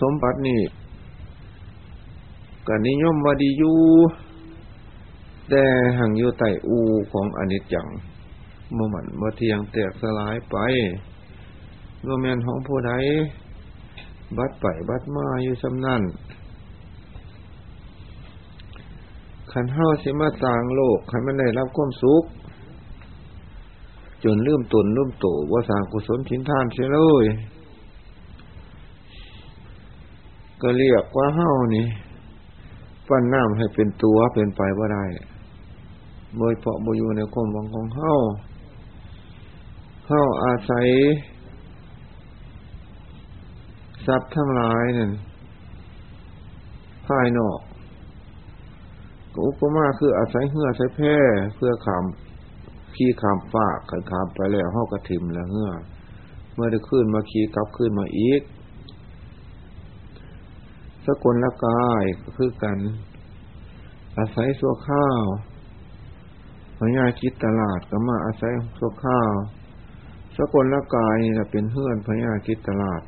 [0.00, 0.62] สมบัตินี่
[2.66, 3.78] ก็นิยมว่าดีอยู่
[5.50, 5.64] แต่
[5.98, 6.78] หังอยู่ใต้อู
[7.12, 7.86] ของอนิจจัง
[8.74, 10.56] เมื่อมันเมื่อเทียงแตกสลายไป
[12.02, 12.92] เมื่อแมนของผู้ใด
[14.36, 16.02] บัดไปบัดมาอยู่สำนั่น
[19.52, 22.24] ขันเฮาสิมาต่างโลกขันมันได้รับความสุข
[24.24, 27.24] จนลืมตนลืมโตว่าสางกุศลชินทานเสียเลย
[30.62, 31.86] ก็เรียกว่าเฮานี่
[33.08, 35.04] ปั้นน้ำให้เป็นตัวเป็นไปว่าได้
[36.36, 38.12] โดยเพาะบอยู่ในความวังของเฮา
[40.08, 40.86] เฮาอาศัย
[44.06, 45.10] ทรัพย์ทั้งหลายนั่น
[47.06, 47.60] ภายนอก
[49.46, 51.16] อุปมาคืออาศัยเหื่อใช้แพร่
[51.56, 52.04] เพื่อขาม
[52.96, 55.70] ขี่ขามฝากขันขามไปแล้วเฮากระถิ่มแล้วเหื่อ
[56.54, 58.42] เมื่อได้ขึ้นมาขี่กลับขึ้นมาอีก
[61.06, 62.78] สกุลละกายก็คือกัน
[64.18, 65.22] อาศัยสัวข้าว
[66.78, 69.32] พญาคิดตลาดก็มาอาศัยสัวข้าว
[70.36, 73.02] สกุลละกายนี่เป็นเฮื่อนพญาคิดตลาด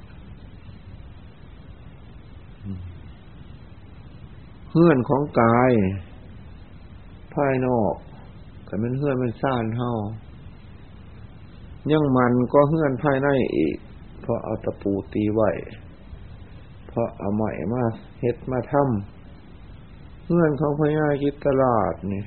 [4.72, 5.72] เฮื่อนของกาย
[7.34, 7.94] ภายนอก
[8.68, 9.90] ก็เป็นเฮื่อนเป็นซ่านเฮา
[11.92, 13.76] ยังมันก็เฮื่อนภายในอีก
[14.20, 17.82] เพราะเอาตะปูตีไว้าะเอาใหม่มา
[18.20, 22.24] เฮ็ดมาทำเงื่อนของพญาคิดตลาดนี่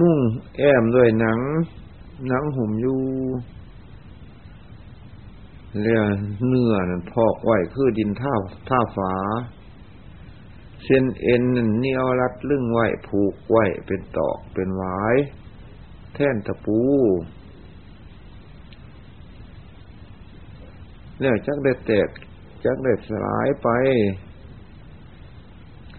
[0.00, 0.18] มุ่ง
[0.56, 1.38] แอมด้วยหนัง
[2.28, 3.00] หนังหุ่มอยู่
[5.82, 6.02] เรีย
[6.48, 8.34] เนื้อนั่นพอกไหวคือดินท่า
[8.68, 9.14] ท่าฝา
[10.84, 11.42] เส้นเอ็น
[11.78, 15.16] เนียวรัดลึงไหวผูกไหวเป็นตอกเป็นหวาย
[16.14, 16.80] แท่นตะปู
[21.20, 22.08] แล้วจักได้แตก
[22.64, 23.68] จักได้สลายไป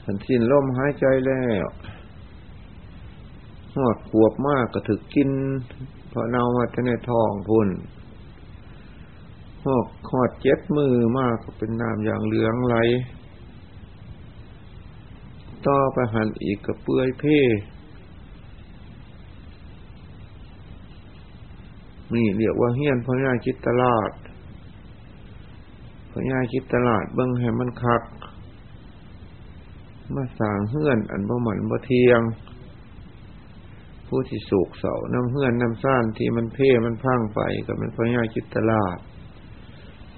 [0.03, 1.65] สันสิ้นลมหายใจแล้ว
[3.75, 5.29] หอดขวบมากก็ถึกกิน
[6.09, 7.69] เพราะเนามาในทองพุ่น
[9.65, 12.75] หอกหอดเจ็ดมือมากก็เป็นน้ำอย่างเหลืองไหล
[15.67, 17.41] ต่อไปหันอีกกับเปื่อยเพ่
[22.13, 24.11] นี่เรียกว่าเฮียนพญาจิตตลาด
[26.11, 28.03] พญายคิดตลาดเบิ้งให้มันคัก
[30.15, 32.21] มาสางเฮื่อน อันบ่หมันบ่เทียง
[34.07, 38.97] ผู้ที่สูกเสาน้ำเฮื่อนน้ำซ่านที่มันเพ่มันพังไปกับมันพญาคิดตลาด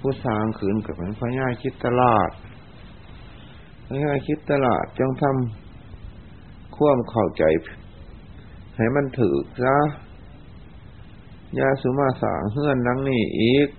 [0.00, 2.30] ผู้สางขืนกับมันพญาคิดตลาด
[3.86, 7.44] พญาคิดตลาดจงทำควมเข้าใจ
[8.76, 9.76] ให้มันถือซะ
[11.58, 13.70] ยาสุมาสางเฮื่อนนังนี่อีก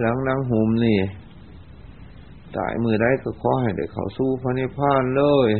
[0.00, 1.00] หลังนังหุมนี่
[2.56, 5.50] ตายมือได้ก็ขอให้เด็กเขาสู้พระนิพพานเลย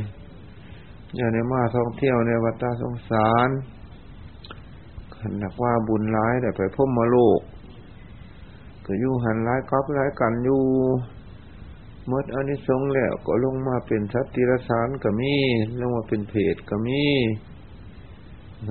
[1.16, 3.48] อย่าในมาท่องเที่ยวในวัฏสงสาร
[5.14, 7.40] ขันนักว่าบุญร้ายแต่ไปพ่มมาโลก
[8.86, 10.62] ก็อยู่หันร้ายกับร้ายกันอยู่
[12.06, 15.34] เมื่ออันนี้สงแล้วก็ลงมาเป็นสัตติรสารก็มี
[15.80, 17.02] ลงมาเป็นเพศก็มี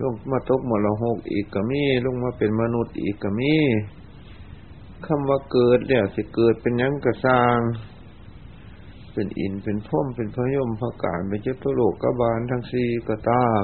[0.04, 3.54] ลงมาตกมรหกอีกก็มีลงมาเป็นมนุษย์อีกก็มี
[5.08, 7.60] คำว่าเกิดเนี่ยสิเกิดเป็นยังกระซาง
[9.14, 13.64] เป็นอินเป็นพ่มเป็นพยมพระการเป็นเจ้าตัวโลกกบาลทั้งสี่ก็ตาม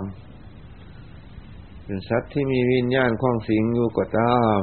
[1.85, 4.61] เป็นสัตว์ที่มีวิญญาณคล้องสิงอยู่ก็ตาม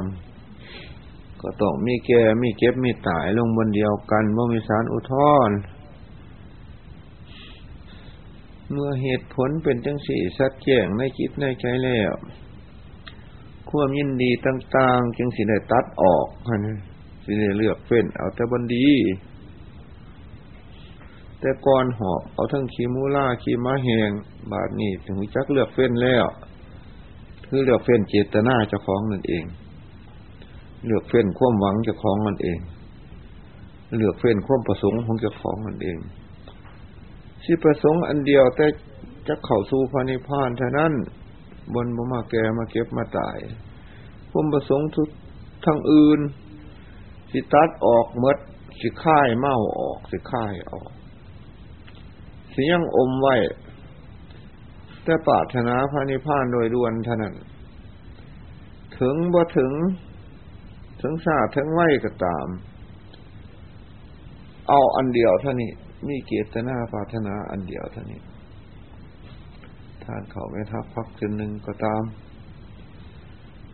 [1.41, 5.13] ก็ต้องมีแก่มีเก็บมีตายลงบนเดียวกันเมื่อมีสารอุทธ
[5.49, 5.51] ร
[8.71, 12.13] เมื่อเหตุผลเป็นจังสี่สัตว์แจ้งในจิตในใจแล้ว
[13.69, 16.27] ความยินดีต่างๆ จึงสิได้ตัดออก
[16.65, 16.77] นะ
[17.23, 18.87] สิได้เลือกเฟ้นเอาแต่บันดี
[21.39, 24.11] แต่ก่อนหอบเอาทั้งขีมูล่าขีม้าแหง
[24.51, 26.25] บาดนี้ถึงจักเลือกเฟ้นแล้ว
[27.47, 29.43] คือเลือกเฟ้นเจตนาเจ้าของนั่นเอง
[30.85, 32.59] เลือกเฟ้นความหวังเจ้าของนั่นเอง
[33.97, 35.97] เลือกเฟ้นความประสงค์ของเจ้าของนั่นเอง
[37.43, 38.65] สิประสงค์อันเดียวแต่
[39.27, 40.93] จะเข้าสู่พระนิพพานเท่านั้น
[41.73, 43.37] บนบ่มาแก่มาเก็บมาตาย
[44.31, 45.09] ผมประสงค์ทุก
[45.65, 46.19] ทางอื่น
[47.31, 48.37] สิตัดออกเมด
[48.79, 50.89] สิค่ายเมาออก สิค่ายออก
[52.53, 53.35] สิยังอมไว้
[55.03, 57.35] แต่ปาถนาพระนิพพานโดยด่วนเท่านั้น
[58.99, 59.71] ถึงบ่ถึง
[61.01, 62.47] ถึงชาถึงไหวก็ตาม
[64.69, 65.71] เอาอันเดียวเท่านี้
[66.07, 68.19] มีเกียรตินาปาถนาอันเดียวเท่านี้
[70.05, 72.03] ทานเขาไม่ทักพักจนหนึ่งก็ตาม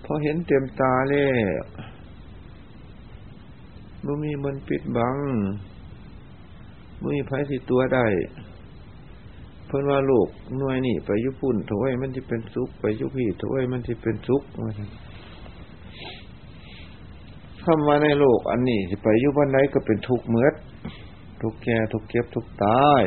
[0.03, 1.37] พอเห็นเต็มตาเลย
[4.05, 5.17] บ่มีมันปิดบัง
[7.01, 8.05] บ่มีไผสิตัวได้
[9.67, 14.89] เพิ่นว่าลูกหน่วยนี่ไปยุพุ่นถวยมันสิเป็นสุขไปยุพี่ถวยมันสิเป็นสุขว่าซั่น
[17.63, 20.53] คำว่าในโลกอันนี้สิไปยู่บ้านไหนก็เป็นทุกข์เมือด
[21.41, 23.03] ทุกข์แก่ทุกข์เก็บทุกข์ตาย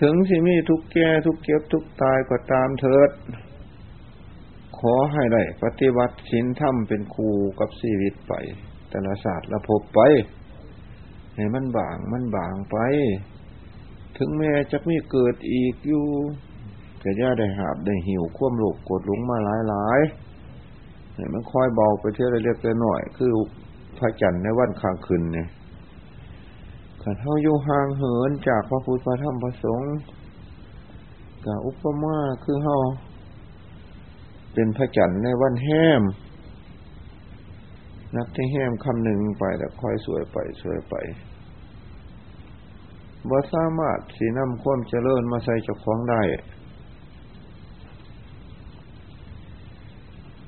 [0.00, 3.10] ถึงสิมีทุกแก่ทุกเก็บทุกตายก็ตามเถิด
[4.78, 7.30] ขอให้ได้ปฏิวัติศีลธรรมเป็นครู
[7.60, 8.32] กับชีวิตไป
[8.90, 10.00] แต่ละศาสตร์ละพบไป
[11.34, 12.76] ให้มันบางมันบางไป
[14.16, 16.06] ถึงแม้จะไม่เกิดอีกอยู่
[17.02, 20.00] ก็ย่าได้หาบได้หิวควมโลกกดหลงมาหลายหลาย
[21.14, 23.30] เนี่ยมันคอยเบาไปเท่าไรเล็กหน่อย คือ
[23.98, 25.48] พระจันทร์ในวันข้างคืนเนี่ย
[27.02, 29.96] ขันเท่าอยู่ห่างเหินจากพระพุทธพระธรรมพระสงฆ์
[31.44, 32.78] กับอุปมาคือเฮา
[34.52, 36.02] เป็นพระจันทร์ในวันแห้ม
[38.16, 40.94] นักที่แห้มคำหนึ่งไปแต่คอยสวยไปสวยไป
[43.28, 46.22] บ่สามารถสีน้ำข้มเจริญมาใส่เจ้าของได้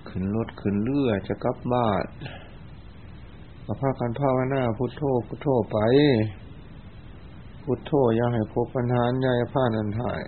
[0.08, 2.04] ขึ้นรถขึ้นเรือจะกลับบ้าน
[3.64, 5.78] ก็พากันภาวนาพุทโธพุทโธไป
[7.64, 10.20] พุทโธอย่าให้พบปัญหาอย่าให้ผ่านันถ่าย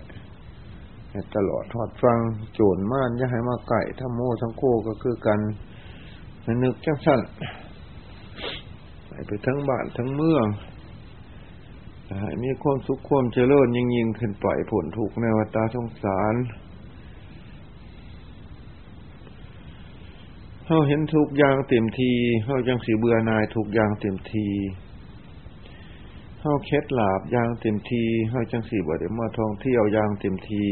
[1.35, 2.19] ตลอดทอดฟัง
[2.53, 5.39] โจรม่านอย่าให้มาไก่ทั้งโมทั้งโคก็คือกัน
[6.63, 7.21] นึกจังสั่น
[9.27, 10.45] ไปทั้งบ้านทั้งเมือง
[12.21, 16.35] ให้มีความสุขความเจริญยิ่งยิ่งขึ้นไปผลถูกในวัฏสงสาร
[20.65, 22.11] เฮาเห็นทุกอย่างเต็มที
[22.45, 24.47] เฮาจังสีเบื่อนายทุกอย่างเต็มที
[26.47, 30.65] เฮาเคล็ดหลาบอย่างเต็มทีเฮาจังสีบ่ได้มาท่องเที่ยวอย่างเต็มที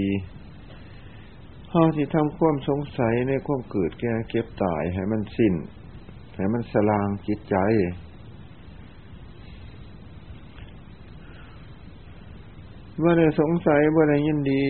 [1.72, 5.54] เฮาสิทำความสงสัยในความเกิดแก่เก็บตายให้มันสิ้น
[6.36, 7.56] ให้มันสลางจิตใจ
[13.02, 14.66] ว่าได้สงสัยว่าได้ยินดี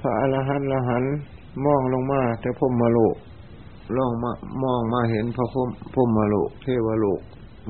[0.00, 1.04] พระอรหันต์ละหัน
[1.64, 3.16] มองลงมา แต่พมมาโลก
[3.96, 4.30] ล่องมา
[4.62, 7.20] มองมาเห็นพระพมพมมาโลก เทวโลก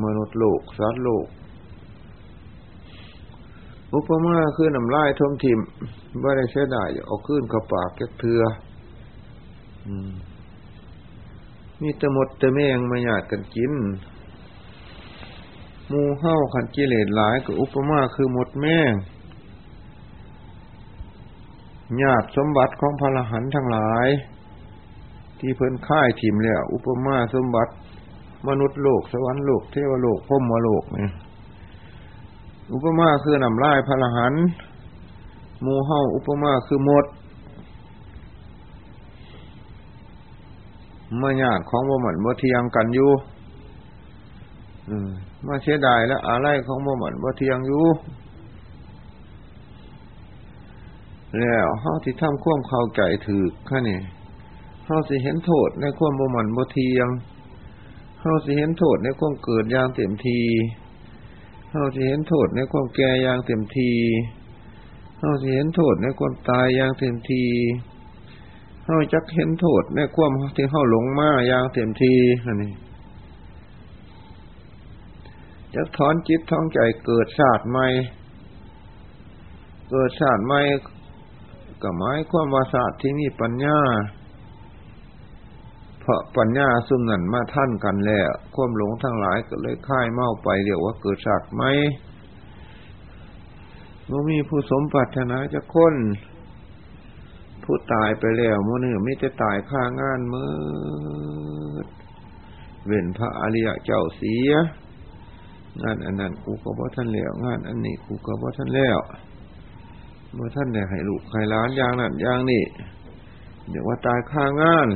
[0.05, 1.27] มนุษย์โลก สัตว์โลก
[3.95, 5.61] อุปมาคือน้ำลายทมทิม
[6.23, 8.43] ว่าได้เสียดายเอาขึ้นกับปากแกเถือ
[11.81, 13.73] มีตะมดตะแมงมาหยาดกันกิน
[15.91, 18.93] มูเห้าขันกิเลสหลายกับอุปมาคือหมดแมง
[22.03, 24.09] ญาติสมบัติของพระรหันทั้งหลาย
[25.39, 27.73] ที่เพิ่นค่ายถิ่มแล้ว อุปมาสมบัติ
[28.49, 31.11] มนุษย์โลก สวรรค์โลก เทวโลกพมโลกเนี่ย
[32.73, 34.35] อุปมาคือนำลายพระหัน
[35.65, 37.05] มูเฮาอุปมาคือหมด
[41.21, 43.11] มาญาติของบ่หมันบ่เทียงกันอยู่
[45.47, 47.85] มาเสียดายแล้วอะไรของบ่หมันบ่เทียงอยู่
[51.39, 53.99] แล้วเฮาที่ทำควมเข้าใจถือข้านี่
[54.87, 57.09] เฮาสิเห็นโทษในความบ่หมันบ่เทียง
[58.21, 60.41] เฮาสิเห็นโทษในความเกิดอย่างเต็มที
[61.73, 63.91] เฮาสิเห็นโทษในความแก่อย่างเต็มที
[65.19, 67.45] เฮาสิเห็นโทษในความตายอย่างเต็มที
[68.85, 72.73] เฮาจักเห็นโทษในความที่เฮาหลงมาอย่างเต็มทีอันนี้
[75.75, 77.87] จักถอนจิตท้องใจเกิดชาติใหม่
[79.91, 80.61] เกิดชาติใหม่
[81.83, 83.79] ก็หมายความว่าศาตร์ที่มีปัญญา
[86.09, 91.63] ราะปัญญาซุ่มนั่นมาท่านกันแล้วความหลงทั้งหลายก็เลยค่ายเมาไปเรียกว่าเกิดฉากไหม
[94.07, 95.95] เมื่อมีผู้สมปรารถนาจะค้น
[97.65, 100.47] ผู้ตายไปแล้วมื่อนี่ไม่จะตายข้างานมื
[101.85, 101.87] ด
[102.87, 104.53] เว้นพระอริยเจ้าเสีย
[105.83, 108.99] งานอันนั้นกูก็บ่ท่านแล้ว งานอันนี้กูก็บ่ท่านแล้ว
[110.35, 112.65] เมื่อท่านได้ให้ลูกให้ล้านอย่างนั้นอย่างนี้
[113.69, 114.89] เดี๋ยวว่าตายข้างาน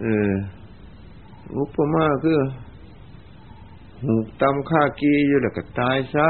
[0.00, 0.30] เออ
[1.56, 2.40] อุปมาคือ
[4.02, 6.28] หูตำฆ่ากีอยู่แล้วก็ตายซะ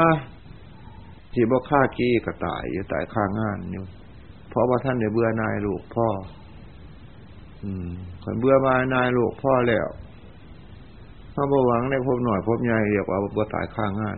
[1.33, 3.83] ที่บ่ฆ่ากีก็ตายอยู่ตายข้างานอยู่
[4.49, 6.07] เพราะว่าท่านได้เบื่อนายลูกพ่อ
[7.63, 7.89] อืม
[8.23, 9.87] คนเบื่อมานายลูกพ่อแล้ว
[11.33, 14.17] ถ้าบ่หวังในพบหน่อยพบใหญ่เรียกว่าบ่ตายข้างาน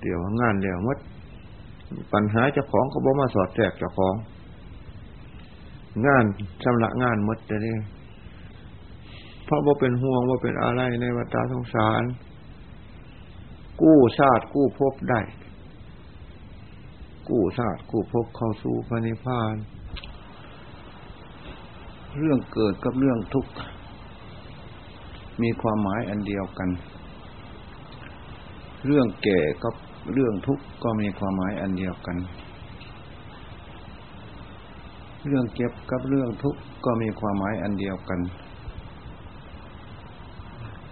[0.00, 0.98] เดี๋ยวงานแล้วมัด
[2.12, 4.14] ปัญหาเจ้าของก็บ่มาสอดแทรกเจ้าของ
[6.06, 6.24] งาน
[6.62, 7.76] ชำระงานมดจะนี่
[9.44, 12.02] เพราะว่าเป็นห่วงว่าเป็นอะไรในวัฏสงสาร
[13.82, 15.20] กู้ชาติกู้ภพได้
[17.28, 19.54] กู้ชาติกู้ภพเข้าสู่พระนิพพาน
[22.18, 23.52] เรื่องเกิดกับเรื่องทุกข์
[25.42, 26.68] มีความหมายอันเดียวกัน
[28.86, 29.74] เรื่องแก่กับ
[30.12, 32.16] เรื่องทุกข์ก็มีความหมายอันเดียวกัน
[35.28, 38.20] เรื่องเก็บกับเรื่องทุกข์ก็มีความหมายอันเดียวกัน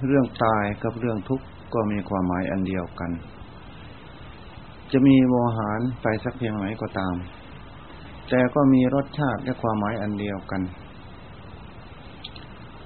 [0.07, 3.11] เรื่องตายกับเรื่องทุกข์ก็มีความหมายอันเดียวกัน
[4.93, 7.15] จะมีโมหารไปสักเพียงไหนก็ตาม
[8.29, 10.63] แต่ก็มีรสชาติและความหมายอันเดียวกัน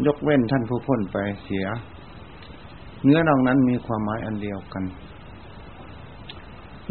[0.06, 1.66] ยกเว้นท่านผู้พ้นไปเสีย
[3.04, 4.84] เนื้อนอกนั้นมีความหมายอันเดียวกัน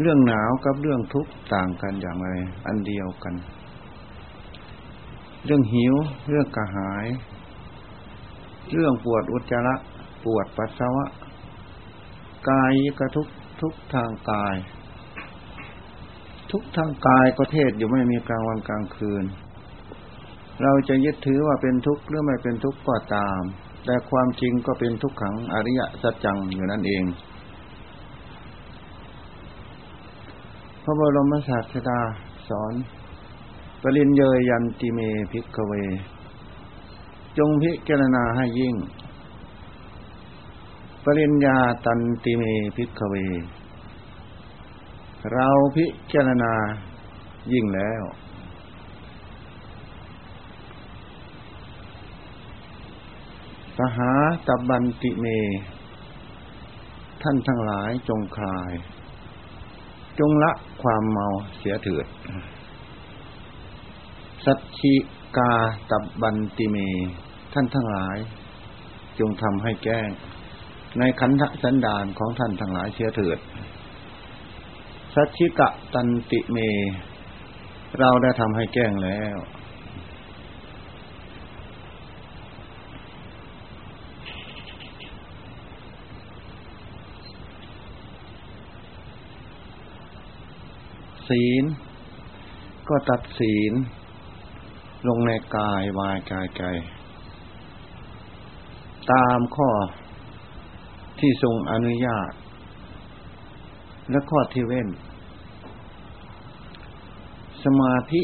[0.00, 2.28] เรื่องหนาวกับเรื่องทุกข์ต่างกันอย่างไร
[2.66, 3.34] อันเดียวกัน
[5.46, 5.94] เรื่องหิว
[6.28, 7.06] เรื่องกระหาย
[8.72, 9.74] เรื่องปวดอุจจาระ
[10.24, 11.06] ปวดปัสสาวะ
[12.50, 13.26] กายกระทุก
[13.60, 14.56] ทุกทางกาย
[16.50, 19.24] ทุกทางกายก็เทศอยู่ไม่มีกลางวันกลางคืน
[20.62, 23.40] เราจะยึดถือว่าเป็นทุกข์หรือไม่เป็นทุกข์ก็ตาม
[23.84, 27.04] แต่ความจริงก็เป็นทุกขังอริยสัจจังอยู่นั่นเอง
[30.82, 32.00] พระบรมศาสดา
[32.48, 32.72] สอน
[33.96, 34.98] ริญเญยยันติเม
[35.32, 35.72] ภิกขเว
[37.38, 38.74] จงพิจารณาให้ยิ่ง
[41.04, 42.42] ปริญญาตันติเม
[42.76, 43.14] ภิกขเว
[45.32, 46.52] เราพิจารณา
[47.52, 48.02] ยิ่งแล้ว
[53.78, 54.12] ปหา
[54.46, 55.26] ตัพพันติเม
[57.22, 58.72] ท่านทั้งหลายจงคลาย
[60.18, 60.52] จงละ
[60.82, 61.26] ความเมา
[61.58, 62.06] เสียเถิด
[64.46, 64.94] สัจชิ
[65.36, 65.52] กา
[65.90, 66.76] ตับบันติเม
[67.52, 68.16] ท่านทั้งหลาย
[69.18, 70.08] จงทำให้แก้ง
[70.98, 73.38] ในขันธสันดานของท่านทั้งหลายเชื่อเถิด
[75.14, 76.58] สัจชิกะตันติเม
[77.98, 79.36] เราได้ทำให้แก้งแล้ว
[91.28, 91.64] ศีล
[92.88, 93.74] ก็ตัดศีล
[95.08, 96.64] ลงในกายวายกายใจ
[99.12, 99.70] ตามข้อ
[101.18, 102.30] ที่ทรงอนุญาต
[104.10, 104.88] และข้อที่เว้น
[107.64, 108.22] สมาธิ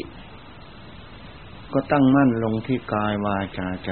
[1.73, 3.91] ก็ตั้งมั่นลงที่กายวาจาใจ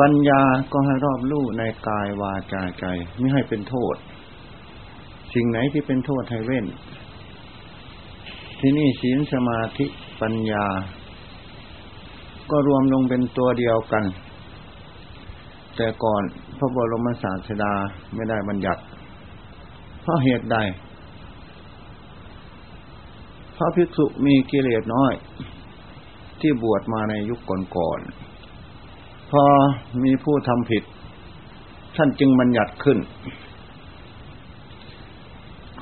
[0.00, 0.42] ปัญญา
[0.72, 2.86] ก็ให้รอบรู้ในกายวาจาใจ
[3.18, 3.96] ไม่ให้เป็นโทษ
[5.34, 6.66] สิ่งไหนที่เป็นโทษให้เว้น
[8.60, 9.86] ที่นี่ศีลสมาธิ
[10.20, 10.64] ปัญญา
[12.50, 14.04] ก็รวมลงเป็นตัวเดียวกัน
[15.76, 16.22] แต่ก่อน
[16.58, 17.72] พระบรมศาสดา
[18.14, 18.80] ไม่ได้บัญญัติ
[20.02, 20.56] เพราะเหตุใด
[23.56, 25.12] พระภิกษุมีกิเลสน้อย
[26.40, 27.40] ที่บวชมาในยุค
[27.76, 29.44] ก่อนๆ พอ
[30.04, 30.82] มีผู้ทำผิด
[31.96, 32.98] ท่านจึงบัญญัติขึ้น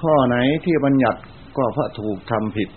[0.00, 1.20] ข้อไหนที่บัญญัติ
[1.56, 2.68] ก็พระถูกทำผิด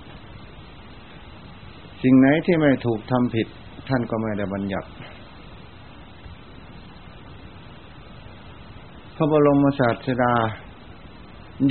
[2.01, 3.47] สิ่งไหนที่ไม่ถูกทำผิด
[3.87, 4.89] ท่านก็ไม่ได้บัญญัติ
[9.15, 10.33] พระบรมศาสดา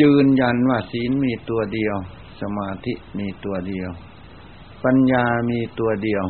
[0.01, 1.97] ยืนยันว่าศีลมีตัวเดียว
[2.41, 3.91] สมาธิมีตัวเดียว
[4.85, 6.25] ปัญญามีตัวเดียว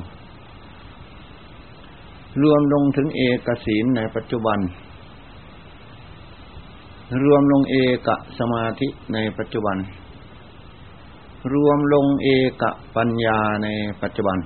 [2.43, 4.59] รวมลงถึงเอกศีลในปัจจุบัน
[7.25, 7.77] รวมลงเอ
[8.07, 9.77] กสมาธิในปัจจุบัน
[11.53, 12.29] รวมลงเอ
[12.61, 12.63] ก
[12.97, 13.69] ปัญญาใน
[14.03, 14.39] ปัจจุบัน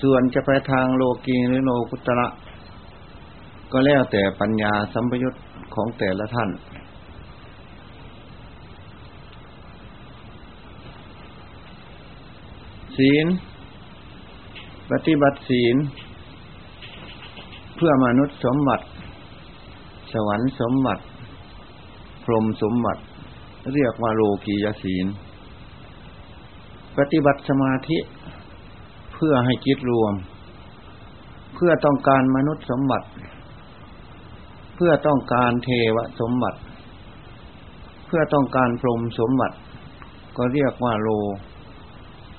[0.00, 2.28] ส่วนจะไปทางโลกีหรือโลกุตระ
[3.72, 5.34] ก็แล้วแต่ปัญญาสัมปยุต
[5.74, 6.50] ของแต่ละท่าน
[12.96, 13.26] ศีล
[14.90, 15.76] ปฏิบัติศีล
[17.76, 18.84] เพื่อมนุษย์สมบัติ
[20.12, 21.02] สวรรค์สมบัติ
[22.24, 23.00] พรหมสมบัติ
[23.74, 25.06] เรียกว่าโลกียศีล
[26.98, 27.98] ปฏิบัติสมาธิ
[29.14, 30.14] เพื่อให้จิตรวม
[31.54, 33.06] เพื่อต้องการมนุษย์สมบัติ
[34.76, 36.58] เพื่อต้องการเทวสมบัติ
[38.06, 39.56] เพื่อต้องการพรหมสมบัติ
[40.36, 41.08] ก็เรียกว่าโล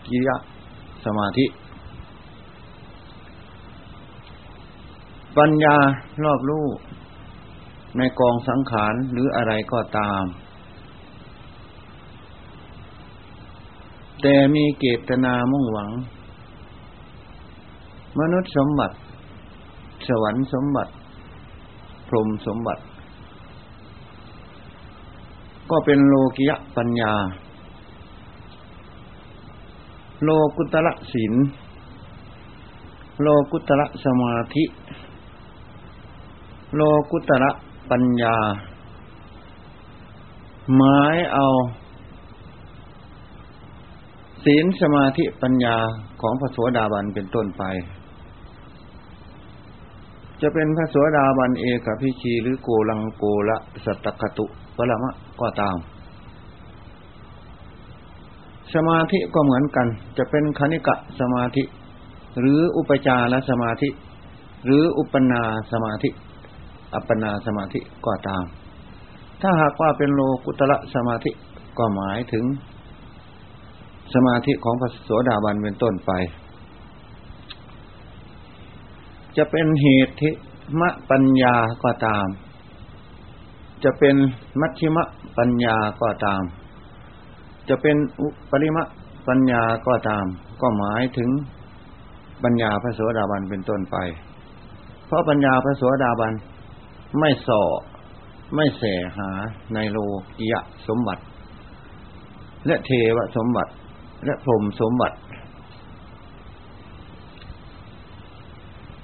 [0.07, 0.35] กิยะ
[1.05, 1.45] สมาธิ
[5.37, 5.77] ปัญญา
[6.23, 6.65] รอบรู้
[7.97, 10.23] ในกองสังขารหรืออะไรก็ตาม
[14.21, 15.89] แต่มีเกตนามุ่งหวัง
[18.19, 18.95] มนุษย์สมบัติ
[20.07, 20.91] สวรรค์สมบัติ
[22.07, 22.81] พรหมสมบัติ
[25.69, 27.13] ก็เป็นโลกิยะปัญญา
[30.23, 31.33] โลกุตระศีล
[33.21, 34.65] โลกุตระสมาธิ
[36.75, 36.81] โล
[37.11, 37.51] กุตระ
[37.89, 38.35] ปัญญา
[40.75, 41.45] หมายเอา
[44.45, 45.77] ศีลสมาธิปัญญา
[46.21, 47.63] ของพระสวสดาบันเป็นต้นไป
[50.41, 54.45] จะเป็นพระสวสดาบันเอกพิชีหรือโกลังโกละสัตตคตุ
[54.77, 55.11] ปรมะ
[55.41, 55.77] ก็ตาม
[58.73, 59.87] สมาธิก็เหมือนกัน
[60.17, 61.63] จะเป็นคณิกะสมาธิ
[62.39, 63.89] หรืออุปจารสมาธิ
[64.65, 66.09] หรืออุปนาสมาธิ
[66.93, 68.43] อัปปนาสมาธิก็ตาม
[69.41, 71.31] ถ้าหากว่าเป็นโลกุตระสมาธิ
[71.77, 72.45] ก็หมายถึง
[74.13, 76.11] สมาธิของพระโสดาบันเป็นต้นไป
[79.37, 80.29] จะเป็นเหตุทิ
[80.79, 82.27] มะปัญญาก็ตาม
[83.83, 84.15] จะเป็น
[84.61, 85.03] มัชชิมะ
[85.37, 86.43] ปัญญาก็ตาม
[87.69, 88.83] จะเป็นอุปริมะ
[89.27, 90.25] ปัญญาก็ตาม
[90.61, 91.29] ก็หมายถึง
[92.43, 93.97] ปัญญาพระโสดาบันเป็นต้นไป
[95.05, 96.33] เพราะปัญญาพระโสดาบัน
[97.19, 97.61] ไม่ส่อ
[98.55, 98.83] ไม่แส
[99.17, 99.29] หา
[99.73, 99.97] ในโล
[100.37, 101.23] กิยะสมบัติ
[102.67, 103.71] และเทวสมบัติ
[104.25, 105.17] และพรมสมบัติ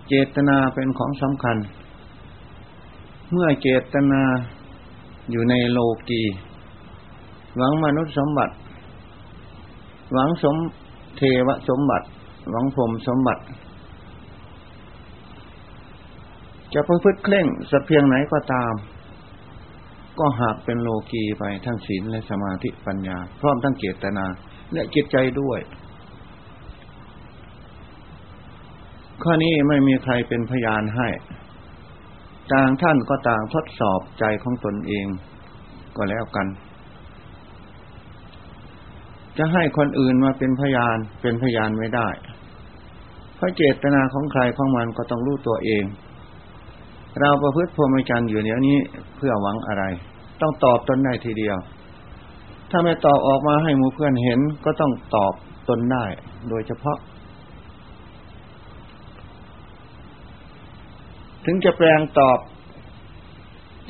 [0.08, 1.58] เจตนาเป็นของสำคัญ
[3.32, 4.22] เมื่อเจตนา
[5.32, 6.22] อยู่ในโลกี
[7.58, 8.54] หวังมนุษย์สมบัติ
[10.14, 10.56] หวังสม
[11.18, 12.08] เทวสมบัติ
[12.50, 13.42] หวังพรมสมบัติ
[16.74, 18.74] จะประพฤติเคร่งสักเพียงไหนก็ตาม
[20.20, 24.26] ก็หากเป็นโลกีไปทั้งศีลและสมาธิปัญญา พร้อมทั้งเจตนา
[24.74, 25.60] และจิตใจด้วย
[29.24, 31.08] ข้อนี้ไม่มีใครเป็นพยานให้
[32.54, 35.08] ต่างท่านก็ต่างทดสอบใจของตนเอง
[35.96, 36.48] ก็แล้วกัน
[39.38, 42.10] จะให้คนอื่นมาเป็นพยานเป็นพยานไม่ได้
[43.36, 45.84] เพราะเจตนาของใครของมันก็ต้องรู้ตัวเอง
[47.20, 48.78] เราประพฤติพรหมจรรย์อยู่เนี้ยนี้
[49.18, 49.84] เพื่อหวังอะไร
[50.42, 51.58] ต้องตอบตนได้ทีเดียว
[52.72, 55.34] ถ้าไม่ตอบออกมาให้หมู่เพื่อนเห็นก็ต้องตอบ
[55.70, 56.06] ตนได้
[56.50, 56.98] โดยเฉพาะ
[61.46, 62.40] ถึงจะแปลงตอบ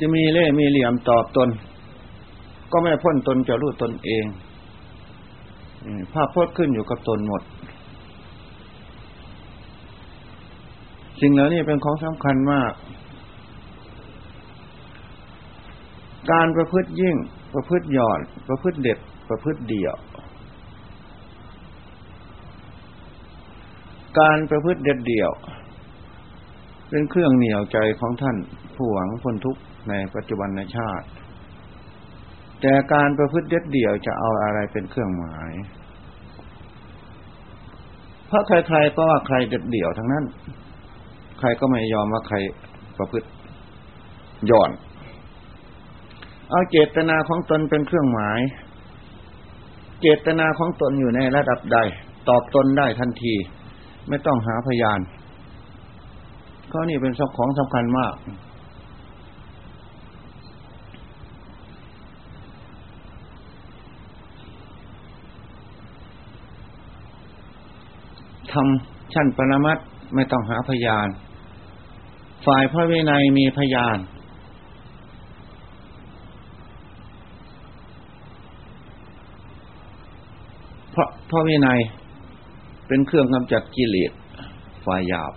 [0.00, 1.48] จะมีเล่มีเหลี่ยมตอบตน
[2.72, 4.24] ก็ไม่พ้นตนจะรู้ตนเอง
[6.12, 7.42] ภาพพจน์ขึ้นอยู่กับตนหมด
[11.20, 12.72] สิ่งเหล่านี้เป็นของสำคัญมาก
[16.30, 17.16] การประพฤติยิ่ง
[17.54, 19.96] ประพฤติหย่อน ประพฤติเด็ด ประพฤติเดี่ยว
[24.18, 25.30] การประพฤติเด็ดเดี่ยว
[26.88, 28.36] เป็นเครื่องเหนี่ยวใจของท่าน
[28.76, 31.06] ผู้หวังพ้นทุกข์ในปัจจุบันในชาติ
[32.60, 35.52] แต่การประพฤติเด็ดเดี่ยวจะเอาอะไรเป็นเครื่องหมาย
[38.26, 40.24] เพราะใครๆก็ว่าใครเด็ดเดี่ยวทั้งนั้น
[41.38, 42.36] ใครก็ไม่ยอมว่าใคร
[42.98, 43.28] ประพฤติ
[44.46, 44.70] หย่อน
[46.52, 48.40] เอาเจตนาของตนเป็นเครื่องหมาย
[50.00, 51.78] เจตนาของตนอยู่ในระดับใด
[52.28, 53.34] ตอบตนได้ทันที
[54.08, 55.00] ไม่ต้องหาพยาน
[56.72, 58.14] ข้อนี้เป็นของสำคัญมาก
[68.52, 69.78] ทำชั้นปรมัต
[70.14, 71.08] ไม่ต้องหาพยาน
[72.46, 73.98] ฝ่ายพระวินัยมีพยาน
[80.94, 81.80] พราะพระวินัย
[82.86, 84.12] เป็นเครื่องกำจัดกิเลส
[84.84, 85.32] ฝ่ายหยาบ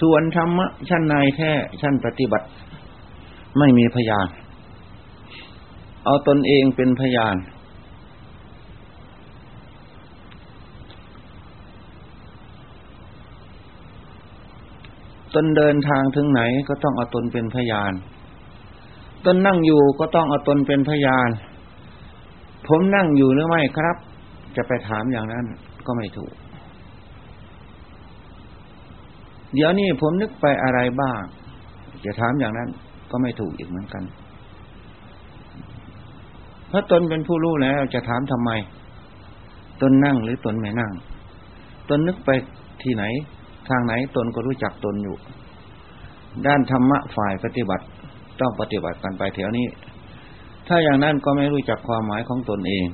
[0.00, 2.46] ส่วนธรรมะชั้นในแท้ชั้นปฏิบัติ
[3.58, 4.28] ไม่มีพยาน
[6.04, 7.36] เอาตนเองเป็นพยาน
[15.34, 17.92] ตนเดินทางถึงไหนก็ต้องเอาตนเป็นพยาน
[19.26, 21.30] ตนนั่งอยู่ก็ต้องเอาตนเป็นพยาน
[22.66, 23.96] ผมนั่งอยู่หรือไม่ครับ
[24.56, 25.44] จะไปถามอย่างนั้น
[25.86, 26.34] ก็ไม่ถูก
[29.54, 31.20] เดี๋ยวนี้ผมนึกไปอะไรบ้าง
[32.04, 32.68] จะถามอย่างนั้น
[33.10, 34.04] ก็ไม่ถูกอีกเหมือนกัน
[36.68, 38.50] เพราะตนเป็นผู้รู้แล้วจะถามทำไม
[39.82, 40.92] ตนนั่งหรือตนไม่นั่ง
[41.88, 42.30] ตนนึกไป
[42.82, 43.04] ที่ไหน
[43.68, 45.16] ทางไหนตนก็รู้จักตนอยู่
[46.46, 47.84] ด้านธรรมะฝ่ายปฏิบัติ
[48.40, 49.66] ต้องปฏิบัติกันไปแถวนี้
[50.68, 52.86] ถ้าอย่างนั้นก็ไม่รู้จักความหมายของตนเอง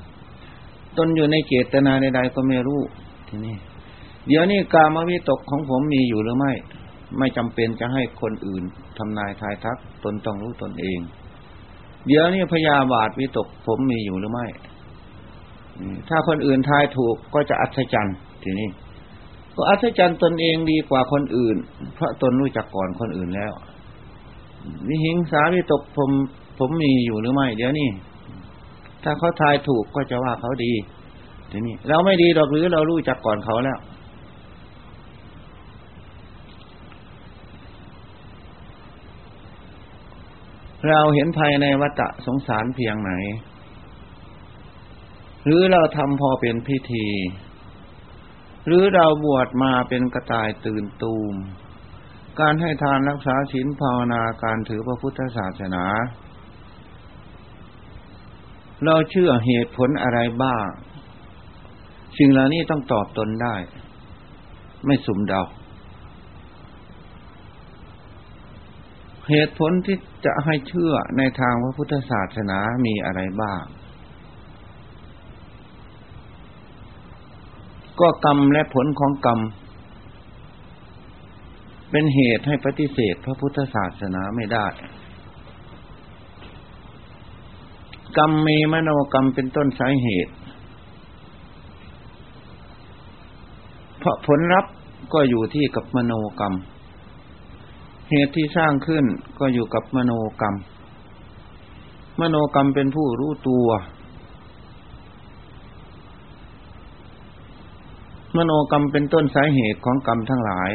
[0.98, 2.80] ตนอยู่ในเจตนาใดๆก็ไม่รู้
[3.28, 3.56] ทีนี้
[4.26, 6.52] เดี๋ยวนี้กามวิตกของผมมีอยู่หรือไม่
[7.18, 8.62] ไม่จำเป็นจะให้คนอื่น
[8.98, 10.98] ทำนายทายทัก ตนต้องรู้ตนเอง
[12.06, 14.46] เดี๋ยวนี้พยาบาทวิตกผมมีอยู่หรือไม่
[16.08, 18.68] ถ้าคนอื่นทายถูกก็จะอัศจรรย์ทีนี้
[19.54, 21.56] ก็อัศจรรย์ตนเองดีกว่าคนอื่น
[21.94, 23.52] เพราะตนรู้จักก่อนคนอื่นแล้ว
[24.88, 26.10] วิหิงสาวิตกผม
[26.58, 27.88] ผมมีอยู่หรือไม่ เดี๋ยวนี้
[29.02, 30.72] ถ้าเขาทายถูกก็จะว่าเขาดี
[31.50, 33.78] ทีนี้เราไม่ดีหรอกหรือเรารู้จักก่อนเขาแล้ว
[40.88, 43.12] เราเห็นภายในวัฏสงสารเพียงไหน
[45.44, 47.08] หรือเราทำพอเป็นพิธี
[48.66, 51.34] หรือเราบวชมาเป็นกระต่ายตื่นตูม
[52.40, 55.84] การให้ทานรักษาศีลภาวนาการถือพระพุทธศาสนา
[58.84, 60.66] เราเชื่อเหตุผลอะไรบ้าง
[62.18, 63.56] สิ่งเหล่านี้ต้องตอบตนได้
[64.86, 65.42] ไม่สุ่มเดา
[69.28, 73.62] เหตุผลที่จะให้เชื่อในทางพระพุทธศาสนามีอะไรบ้าง
[78.00, 79.40] ก็กรรมและผลของกรรม
[81.92, 84.66] เป็นเหตุให้ปฏิเสธพระพุทธศาสนาไม่ได้
[88.18, 90.32] กรรมมีมโนกรรมเป็นต้นสาเหตุ
[93.98, 94.72] เพราะผลลัพธ์
[95.12, 96.54] ก็อยู่ที่กับมโนกรรม
[98.10, 99.04] เหตุที่สร้างขึ้น
[99.38, 100.54] ก็อยู่กับมโนกรรม
[102.20, 103.68] มโนกรรมเป็นผู้รู้ตัว
[108.36, 110.70] มโนกรรมเป็นต้นสาเหตุของกรรมทั้งหลาย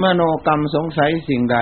[0.00, 1.58] มโนกรรมสงสัยสิ่งใด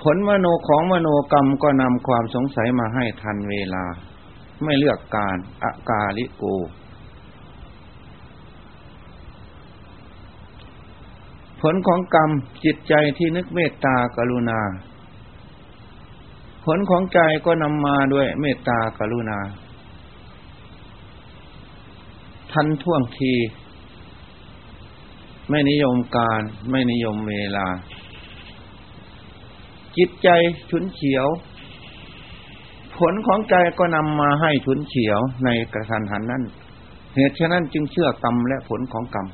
[0.00, 3.84] ผลมโนของมโนกรรมก็นำความสงสัยมาให้ทันเวลา
[4.62, 6.44] ไม่เลือกการอากาลิโก
[11.60, 12.30] ผลของกรรม
[12.64, 14.60] จิตใจที่นึกเมตตากรุณา
[16.64, 19.38] ผลของใจก็นำมาด้วยเมตตากรุณา
[22.52, 23.32] ทันท่วงที
[25.48, 27.66] ไม่นิยมการ ไม่นิยมเวลา
[29.96, 30.28] จิตใจ
[30.70, 31.26] ฉุนเฉียว
[32.98, 36.42] ผลของใจก็นำมาให้ฉุนเฉียวในกระทันหันนั้น
[37.14, 39.26] เหตุฉะนั้นจึงเชื่อกรรมและผลของกรรม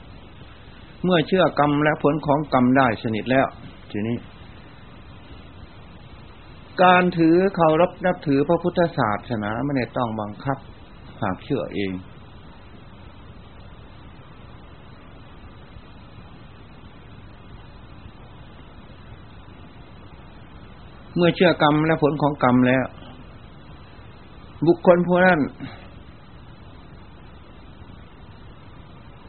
[1.04, 3.46] เมื่อเชื่อกรรมและผลของกรรมได้สนิทแล้ว
[3.90, 4.16] ทีนี้
[6.82, 10.58] การถือเคารพนับถือพระพุทธศาสนาไม่ได้ต้องบังคับ
[11.22, 11.92] หากเชื่อเอง
[21.18, 22.84] เมื่อเชื่อกรรมและผลของกรรมแล้ว
[24.66, 25.40] บุคคลผู้นั้น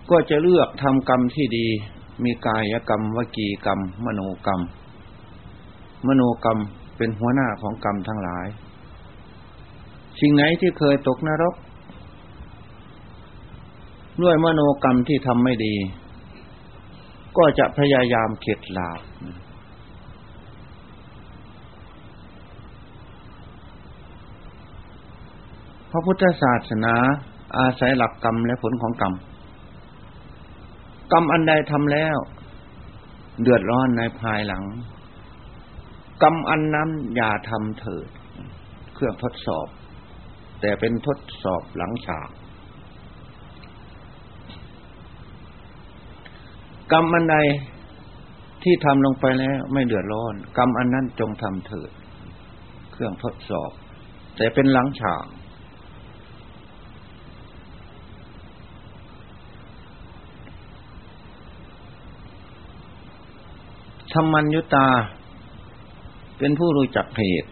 [0.10, 1.68] ก็จะเลือกทำกรรมที่ดี
[2.24, 4.62] มีกายกรรมวจีกรรม มโนกรรม
[6.08, 6.60] มโนกรรม
[6.98, 8.48] เป็นหัวหน้าของกรรมทั้งหลาย
[10.20, 11.56] สิ่งไหนที่เคยตกนรก
[14.24, 15.76] ด้วยมโนกรรมที่ทำไม่ดี
[17.38, 19.02] ก็จะพยายามเข็ดหลาบ
[25.92, 26.96] พระพุทธศาสนา
[27.58, 29.14] อาศัยหลักกรรมและผลของกรรม
[31.12, 32.18] กรรมอันใดทำแล้ว
[33.42, 34.64] เดือดร้อนในภายหลัง
[36.24, 38.08] กรรมอันนั้นอย่าทำเถิด
[38.94, 39.68] เครื่องทดสอบ
[40.62, 42.30] แต่เป็นทดสอบหลังฉาก
[46.92, 47.38] กรรมอันใด
[48.64, 51.92] ที่ทำลงไปแล้ว ไม่เดือดร้อน กรรมอันนั้นจงทำเถิด
[52.92, 53.72] เครื่องทดสอบ
[54.38, 55.26] แต่เป็นหลังฉาก
[64.14, 64.88] ธรรมัญยุตา
[66.38, 67.50] เป็นผู้รู้จักเหตุ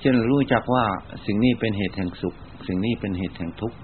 [0.00, 0.84] เช่นรู้จักว่า
[1.26, 2.34] สิ่งนี้เป็นเหตุแห่งสุข
[2.66, 3.78] สิ่งนี้เป็นเหตุแห่งทุกข์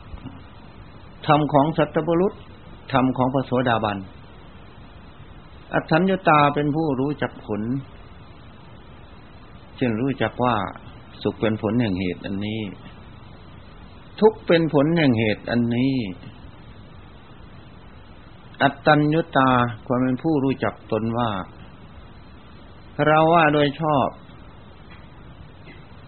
[1.27, 2.33] ธรรมของสัตบุรุษ
[2.93, 3.99] ธรรมของพระโสดาบัน
[5.75, 7.63] อัฏฐัญญตาเป็นผู้รู้จักผล
[9.77, 10.55] เช่นรู้จักว่า
[11.23, 12.61] สุขเป็นผลแห่งเหตุอันนี้
[14.21, 15.95] ทุกเป็นผลแห่งเหตุอันนี้
[18.63, 19.51] อัตตัญญุตา
[19.87, 21.31] ความเป็นผู้รู้จักตนว่า
[23.07, 24.09] เราว่าโดยชอบ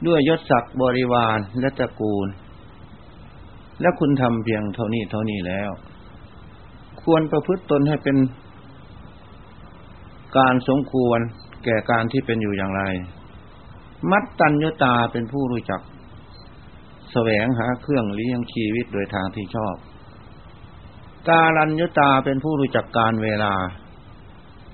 [0.07, 2.29] ด้วยยศศักดิ์บริวารและตระกูล
[3.81, 5.71] และคุณทำเพียงเท่านี้เท่านี้แล้ว
[7.03, 8.17] ควรประพฤติตนให้เป็น
[10.39, 11.19] การสมควร
[11.65, 12.83] แก่การที่เป็นอยู่อย่างไร
[14.11, 15.81] มัตตัญญตาเป็นผู้รู้จัก
[17.13, 19.77] แสวงหาเครื่องเลี้ยงชีวิตโดยทางที่ชอบ
[21.29, 23.55] กาลัญญตาเป็นผู้รู้จักการเวลา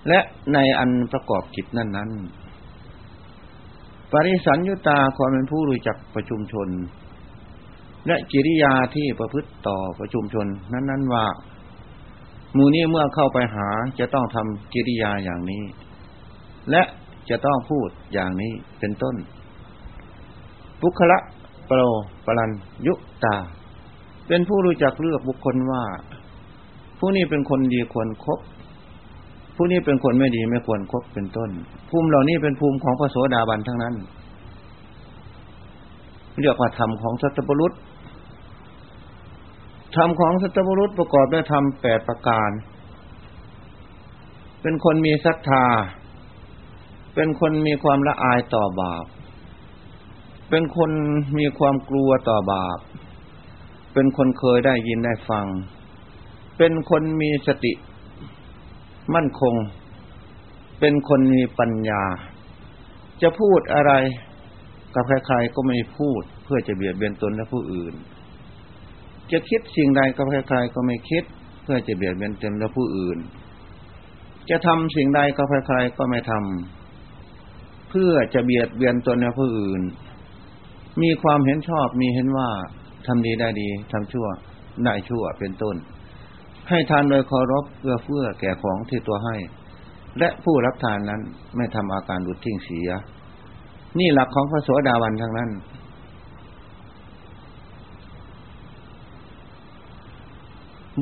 [0.08, 0.20] และ
[0.52, 2.10] ในอันประกอบกิจนั้นนั้น
[4.12, 6.68] ปริสัญญตาความเป็นผู้รู้จักประชุมชน
[8.06, 11.26] และกิริยาที่ประพฤติต่อประชุมชน นั้นๆว่า
[12.56, 15.62] มูนี้เมื่อเข้าไปหาจะต้องทำกิริยาอย่างนี้
[16.70, 16.82] และ
[17.30, 19.16] จะต้องพูดอย่างนี้เป็นต้น
[20.80, 21.18] บุคละ
[21.66, 21.80] โปร
[22.26, 22.50] ปรัน
[22.86, 23.36] ยุตา
[24.28, 25.84] เป็นผู้รู้จักเลือกบุคคลว่า
[26.98, 28.38] ผู้นี้เป็นคนดีควรครบ
[29.56, 31.50] ผู้นี้เป็นคนไม่ดีไม่ควรครบเป็นต้น
[31.88, 33.94] ภูมิเหล่านี้เป็นภูมิของพระโสดาบันทั้งนั้น
[36.40, 37.72] เรียกว่าธรรมของสัตบุรุษ
[39.96, 42.50] ธรรมของสัตบุรุษประกอบด้วยธรรมแปดประการ
[44.62, 45.66] เป็นคนมีศรัทธา
[47.14, 49.04] เป็นคนมีความละอายต่อบาป
[50.50, 50.90] เป็นคน
[51.38, 52.78] มีความกลัวต่อบาป
[53.94, 55.46] เป็นคนเคยได้ยินได้ฟัง
[56.58, 57.72] เป็นคนมีสติ
[59.14, 59.54] มั่นคง
[60.80, 62.02] เป็นคนมีปัญญา
[63.22, 63.92] จะพูดอะไร
[64.94, 67.94] กับใครๆก็ไม่พูด เพื่อจะเบียดเบียนตนและผู้อื่น
[69.30, 71.24] จะคิดสิ่งใดกับใครๆก็ไม่คิด
[71.62, 73.18] เพื่อจะเบียดเบียนตนและผู้อื่น
[74.50, 79.82] จะทำสิ่งใดกับใครๆก็ไม่ทำเพื่อจะเบียดเบียนตนและผู้อื่น
[81.02, 82.48] มีความเห็นชอบมีเห็นว่า
[83.06, 84.26] ทำดีได้ดีทำชั่ว
[84.84, 85.76] ได้ชั่วเป็นต้น
[86.68, 89.36] ให้ทานโดยเคารพเพื่อเพื่อแก่ของที่ตัวให้
[90.18, 91.20] และผู้รับทานนั้น
[91.56, 92.90] ไม่ทำอาการดุดทิ้งเสีย
[93.98, 95.50] นี่หลักของพระโสดาบันทั้งนั้น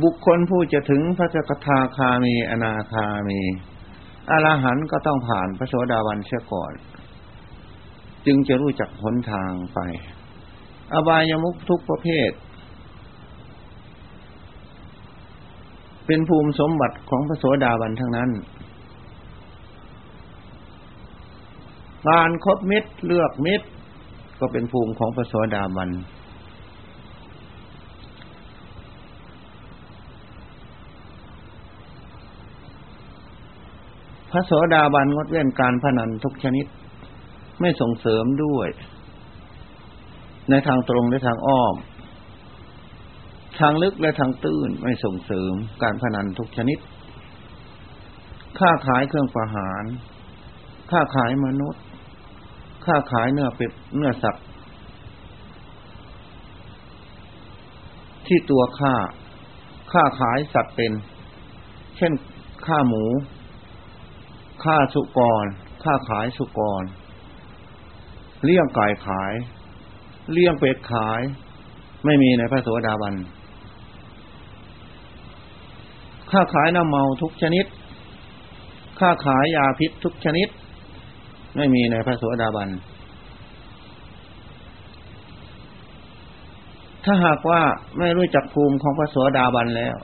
[0.02, 3.40] บุคคลผู้จะถึงพระสกทาคามีอนาคามี
[4.30, 6.72] อรหันต์ก็ต้องผ่านพระโสดาบันเสียก่อน
[8.26, 9.78] จึงจะรู้จักหนทางไป
[10.92, 12.30] อบายมุขทุกประเภท
[16.12, 18.30] เป็นภูมิสมบัติของพระโสดาบันทั้งนั้น
[22.08, 23.66] การครบมิตรเลือกมิตร
[24.40, 25.90] ก็เป็นภูมิของพระโสดาบัน
[34.30, 36.66] พระโสดาบันงดเว้นการพนันทุกชนิด
[37.60, 38.68] ไม่ส่งเสริมด้วย
[40.50, 41.74] ในทางตรงและทางอ้อม
[43.58, 46.78] ทางลึกและทางตื้นไม่ส่งเสริมการพนันทุกชนิด
[48.58, 49.84] ค่าขายเครื่องประหาร
[50.90, 51.82] ค่าขายมนุษย์
[52.86, 54.44] ค้าขายเนื้อเป็ดเนื้อสัตว์
[58.26, 58.94] ที่ตัวค่า
[59.92, 60.92] ค่าขายสัตว์เป็น
[61.96, 62.12] เช่น
[62.66, 63.04] ค่าหมู
[64.64, 65.44] ค่าสุกร
[65.84, 66.82] ค่าขายสุกร
[68.44, 69.32] เลี้ยงไก่ขาย
[70.32, 71.20] เลี้ยงเป็ดขาย
[72.04, 73.14] ไม่มีในพระโสดาบัน
[76.32, 77.64] ค่าขายน้ำเมาทุกชนิด
[79.00, 80.48] ค่าขายยาพิษทุกชนิด
[81.56, 82.68] ไม่มีในพระโสดาบัน
[87.04, 87.60] ถ้าหากว่า
[87.98, 89.96] ไม่รู้จักภูมิของพระโสดาบันแล้ว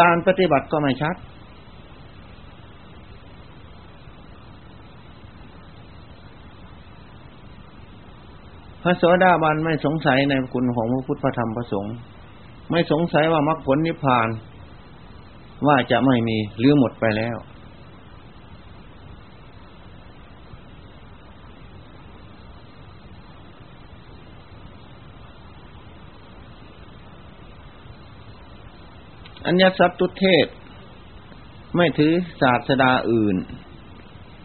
[0.00, 1.16] การปฏิบัติก็ไม่ชัด
[8.82, 11.96] พระโสดาบันไม่สงสัยในคุณของพระพุทธธรรมประสงค์
[12.70, 14.28] ไม่สงสัยว่ามรรคผลนิพพาน
[15.66, 17.36] ว่าจะไม่มีหรือหมดไปแล้ว
[29.46, 30.46] อัญญสัตตุเทศ
[31.76, 33.36] ไม่ถือศาสดาอื่น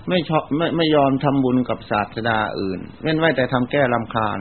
[0.09, 4.39] ไม่ชอบไม่ไม่ยอมทำบุญกับศาสดาอื่น เว้นไว้แต่ทำแก้ลำคาญ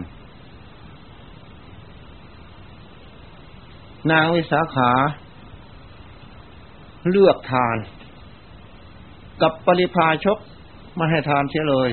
[4.11, 4.91] นางวิสาขา
[7.11, 7.77] เลือกทาน
[9.43, 10.39] กับปริพาชก
[10.99, 11.91] มาให้ทานเสียเลย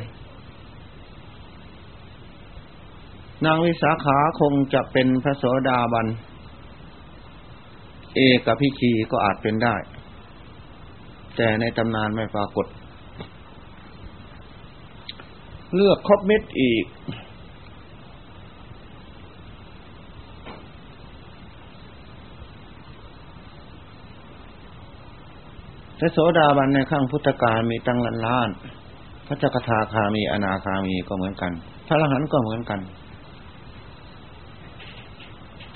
[3.45, 6.08] นางวิสาขาคงจะเป็นพระโสดาบัน
[8.15, 9.76] เอกพิคีก็อาจเป็นได้
[11.36, 12.67] แต่ในตำนานไม่ปรากฏ
[15.76, 16.86] เลือกครบเม็ดอีก
[25.99, 28.49] พระโสดาบันในข้างพุทธกาลมีตั้งล้านล้าน
[29.27, 31.51] พระจักทาคามีอนาคามีก็เหมือนกัน
[31.88, 32.79] พระอรหันต์ก็เหมือนกัน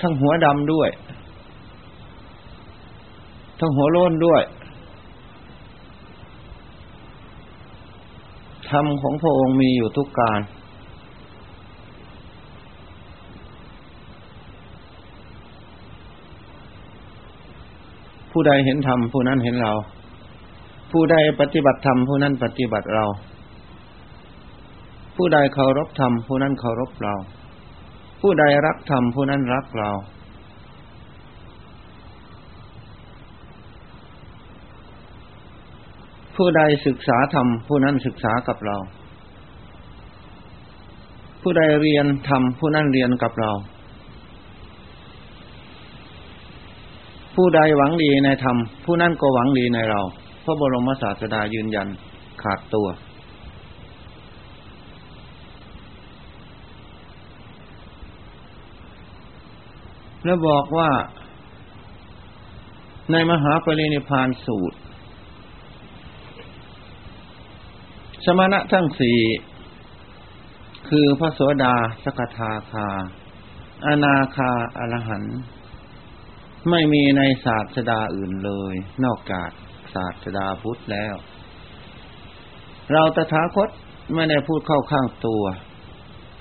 [0.00, 0.88] ทั้งหัวดำด้วย
[3.58, 4.42] ทั้งหัวโล้นด้วย
[8.70, 10.40] ธรรมของพระองค์มีอยู่ทุกการ
[18.30, 19.72] ผู้ใดเห็นธรรมผู้นั้นเห็นเรา
[20.96, 23.04] ผู้ใดปฏิบัติธรรมผู้นั้นปฏิบัติเรา
[25.16, 27.14] ผู้ใดเคารพธรรมผู้นั้นเคารพเรา
[28.20, 29.90] ผู้ใดรักธรรมผู้นั้นรักเรา
[36.36, 38.76] ผู้ใดศึกษาธรรมผู้นั้นศึกษากับเรา
[41.42, 43.50] ผู้ใดเรียนธรรมผู้นั้นเรียนกับเรา
[47.34, 50.02] ผู้ใดหวังดีในธรรมผู้นั้นก็หวังดีในเรา
[50.44, 51.88] พระบรมศาสดายืนยัน
[52.42, 52.88] ขาดตัว
[60.24, 60.90] แล้วบอกว่า
[63.12, 64.78] ในมหาปรินิพานสูตร
[68.24, 69.18] สมณะทั้งสี่
[70.88, 72.88] คือพระโสดาสกทาคา
[73.86, 75.24] อนาคาอรหัน
[76.70, 79.50] ไม่มีในศาสดาอื่นเลย นอกจาก
[79.94, 81.14] ศาสดาพุทธแล้ว
[82.92, 83.68] เราตถาคต
[84.14, 85.44] ไม่ได้พูดเข้าข้างตัว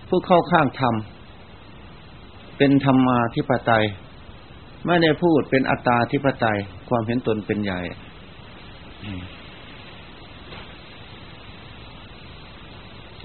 [0.09, 0.95] พูดเข้าข้างธรรม
[2.57, 3.85] เป็นธรรมาธิปไตย
[4.85, 6.57] ไม่ได้พูดเป็นอัตตาธิปไตย
[6.89, 7.81] ความเห็นตนเป็นใหญ่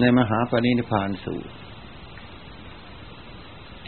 [0.00, 1.50] ในมหาปณิพานสูตร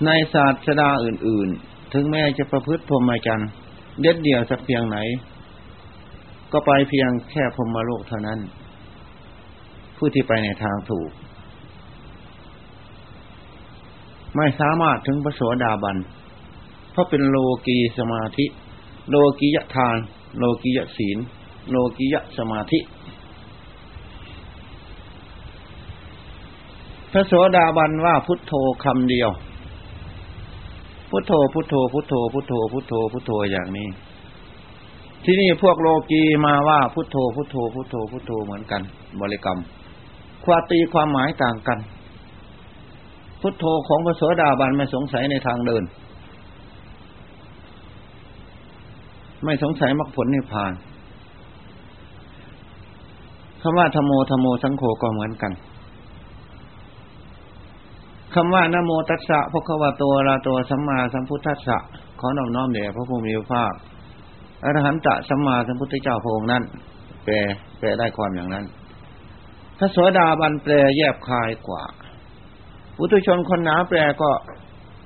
[0.06, 3.50] ในศาสดาอื่น ๆ ถึงแม้จะประพฤติพรหมจรรย์
[4.00, 4.98] เด็ดเดี่ยวสักเพียงไหน
[6.52, 8.38] ก็ไปเพียงแค่พรมโลกเท่านั้น
[9.96, 11.10] ผู้ที่ไปในทางถูก
[14.36, 15.96] ไม่สามารถถึงพระโสดาบัน
[16.92, 17.36] เพราะเป็นโล
[17.66, 18.46] กีสมาธิ
[19.10, 19.96] โลกียทาน
[20.38, 21.18] โลกียศีล
[21.70, 22.78] โลกียสมาธิ
[27.12, 28.52] พระโสดาบันว่าพุทโธ
[28.84, 29.30] คำเดียว
[31.10, 33.88] พุทโธพุทโธพุทโธพุทโธพุทโธพุทโธอย่างนี้
[35.24, 38.82] ที่นี่พวกโลกีมาว่าพุทโธพุทโธพุทโธพุทโธเหมือนกัน
[39.20, 39.58] บริกรรม
[40.44, 41.78] ความตีความหมายต่างกัน
[43.40, 45.84] พุทโธของพระโสดาบันไม่สงสัยในทางเดิน
[49.44, 50.72] ไม่สงสัยมรรคผลนิพพาน
[53.62, 55.52] คำว่าธโมธโมสังโฆก็เหมือนกัน
[58.34, 61.78] คำว่านโมตัสสะพระควาโตราโตสัมมาสัมพุทธัสสะ
[62.20, 63.72] ขอน้อมน้อมเดชพระภูมิพระภาค
[64.64, 66.62] อรหันตะสัมมาสัมพุทธเจ้าพระองค์นั้น
[67.24, 67.34] แปล
[67.78, 68.64] แปลได้ความอย่างนั้น
[69.78, 71.82] พระโสดาบันแปลแยบคายกว่า
[72.98, 74.30] อุตุชนคนหนาแปลก็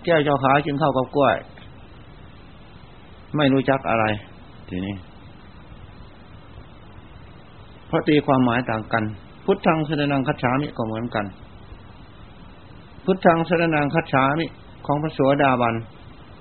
[0.04, 1.36] แก้วเจ้าขาจึงเข้ากับกล้วย
[3.36, 4.04] ไม่รู้จักอะไร
[4.68, 4.94] ทีนี้
[7.86, 9.04] เพราะตีความหมายต่างกัน
[9.44, 11.26] พุทธังสรนังคัจฉามิก็เหมือนกัน
[13.04, 14.46] พุทธังสรนังคัจฉามิ
[14.86, 15.74] ของพระโสดาบัน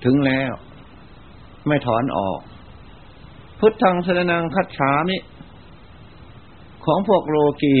[0.04, 0.52] ถึงแล้ว
[1.66, 2.40] ไม่ถอนออก
[3.66, 5.16] พุทธังสรนังคัจฉามิ
[6.84, 7.76] ของพวกโลกี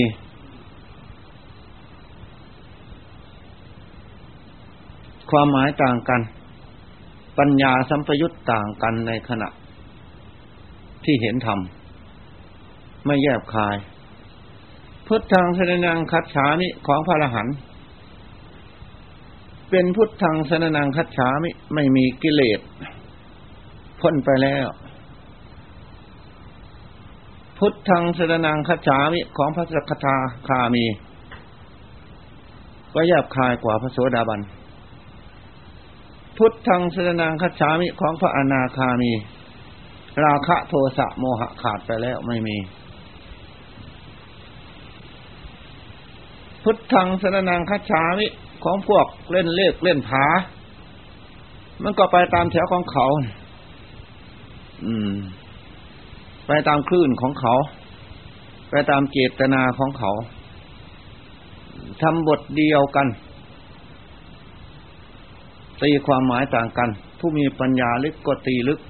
[5.30, 6.20] ความหมายต่างกัน
[7.38, 9.48] ปัญญาสัมปยุตต่างกันในขณะ
[11.04, 11.58] ที่เห็นธรรม
[13.06, 13.76] ไม่แยบคาย
[15.06, 17.54] พุทธังสรนังคัจฉามิของพระอรหันต์
[19.70, 22.60] เป็นพุทธังสรนังคัจฉามิ ไม่มีกิเลส
[24.00, 24.68] พ้นไปแล้ว
[27.58, 30.16] พุทธังสรนังคัจฉามิของพระสกทา
[30.48, 30.84] คามี
[32.94, 34.40] ก็แยบคายกว่าพระโสดาบัน
[36.36, 39.12] พุทธังสรนังคัจฉามิของพระอนาคามี
[40.24, 42.56] ราคะโทสะโมหะขาดไปแล้วไม่มี
[46.62, 48.26] พุทธังสรนังคัจฉามิ
[48.64, 50.24] ของพวกเล่นเลขเล่นผา
[51.82, 53.06] มันก็ไปตามแถวของเขา
[54.86, 55.14] อืม
[56.46, 57.54] ไปตามคลื่นของเขา
[58.70, 60.12] ไปตามเจตนาของเขา
[62.02, 63.06] ทำบทเดียวกัน
[65.82, 66.88] ตีความหมายต่างกัน
[67.18, 68.80] ผู้มีปัญญาลึกก็ตีลึก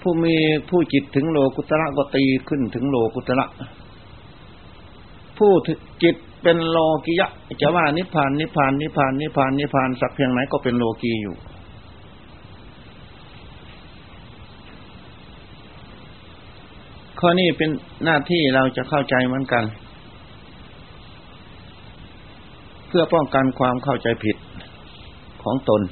[0.00, 0.34] ผู้มี
[0.70, 3.46] ผู้จิตถึงโลกุตระก็ตีขึ้นถึงโลกุตระ
[5.38, 5.52] ผู้
[6.02, 7.28] จิตเป็นโลกิยะ
[7.60, 11.36] จะว่านิพพานนิพพานนิพพานนิพพานนิพพานสักเพียงไหนก็เป็นโลกีอยู่
[17.20, 17.70] ข้อนี้เป็น
[18.04, 19.64] หน้าที่เราจะเข้าใจเหมือนกัน
[22.88, 24.36] เพื่อป้องกันความเข้าใจผิด
[25.42, 25.82] ของตน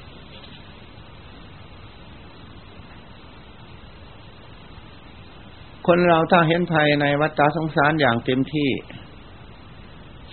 [5.87, 8.70] คนเราถ้าเห็นภัยในวัฏสงสารอย่างเต็มที่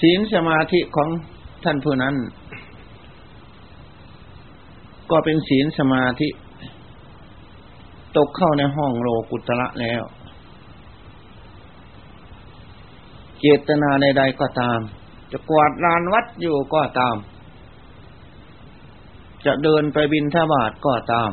[0.01, 1.09] ศีลสมาธิของ
[1.63, 2.15] ท่านผู้นั้น
[5.11, 6.29] ก็เป็นศีลสมาธิ
[8.17, 10.03] ตกเข้าในห้องโลกุตระแล้ว
[13.41, 14.79] เจตนาใดๆก็ตาม
[15.31, 17.15] จะกวาดลานวัดอยู่ก็ตาม
[19.45, 21.31] จะเดินไปบินทบาทก็ตาม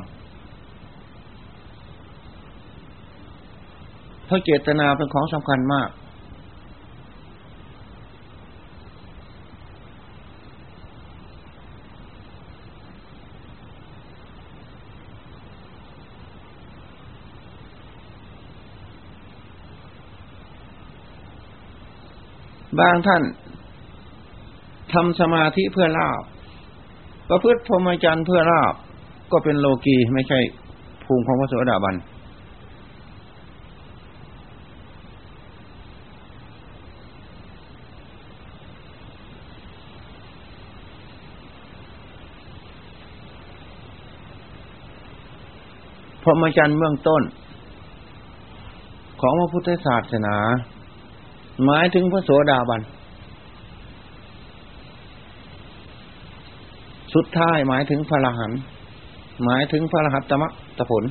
[4.26, 5.88] เพราะเจตนาเป็นของสำคัญมาก
[22.80, 23.22] บางท่าน
[24.92, 26.22] ทำสมาธิเพื่อลาบ
[27.28, 28.74] ประพฤติพรหมจรรย์เพื่อลาบ
[29.32, 30.38] ก็เป็นโลกีไม่ใช่
[31.04, 31.96] ภูมิของพระโสดาบัน
[46.22, 47.22] พรหมจรรย์เบื้องต้น
[49.20, 50.36] ของพระพุทธศาสนา
[51.64, 52.80] หมายถึงพระโสดาบัน
[57.14, 58.52] สุดท้ายหมายถึงพระรหัน
[59.44, 60.48] หมายถึงพระรหัตตมะ
[60.78, 61.04] ตะผล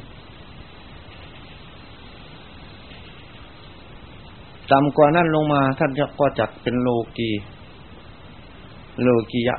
[4.71, 7.31] ต่ำกว่านั้นลงมาท่านก็จัดเป็นโลกี
[9.03, 9.57] โลกียะ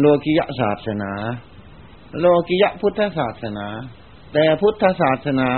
[0.00, 1.12] โลกียะศาสนา
[2.20, 3.66] โลกียะพุทธศาสนา
[4.32, 5.50] แต่พุทธศาสนา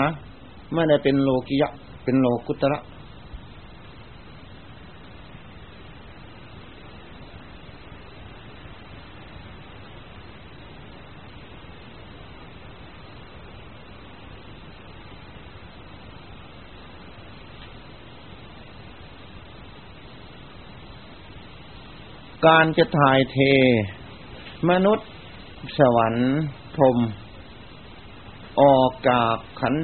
[0.75, 1.71] ไม่ได้เป็นโลกียะ
[2.09, 2.79] เป็นโลกุตระ
[22.47, 23.37] การจะถ่ายเท
[24.71, 25.09] มนุษย์
[25.79, 26.35] สวรรค์
[26.75, 26.99] พรม
[28.61, 29.75] ออกจากขัน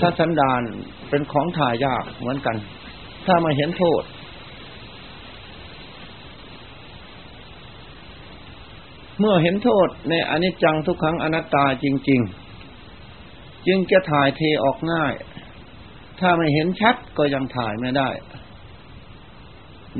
[0.00, 0.62] ธสันดาน
[1.10, 2.56] เป็นของถ่ายยากเหมือนกัน
[3.26, 4.02] ถ้ามาเห็นโทษ
[9.18, 12.20] เมื่อเห็นโทษในอนิจจังทุกครั้งอนัตตาจริง
[12.94, 15.12] ๆ จึงจะถ่ายเทออกง่าย
[16.20, 18.10] ถ้าไม่เห็นชัดก็ยังถ่ายไม่ได้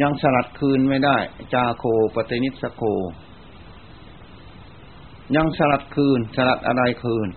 [0.02, 1.16] ยังสลัดคืนไม่ได้
[1.54, 1.84] จาโค
[2.14, 2.82] ปฏินิสโค
[5.36, 7.28] ยังสลัดคืน สลัดอะไรคืน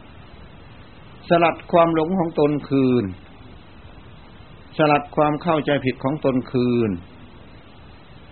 [1.30, 3.04] สลัดความหลงของตนคืน
[4.78, 6.92] สลัดความเข้าใจผิดของตนคืน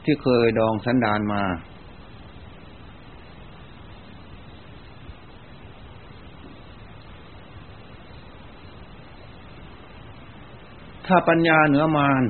[0.04, 1.44] ที่เคยดองสันดานมา
[11.06, 12.24] ถ้าปัญญาเหนือมาร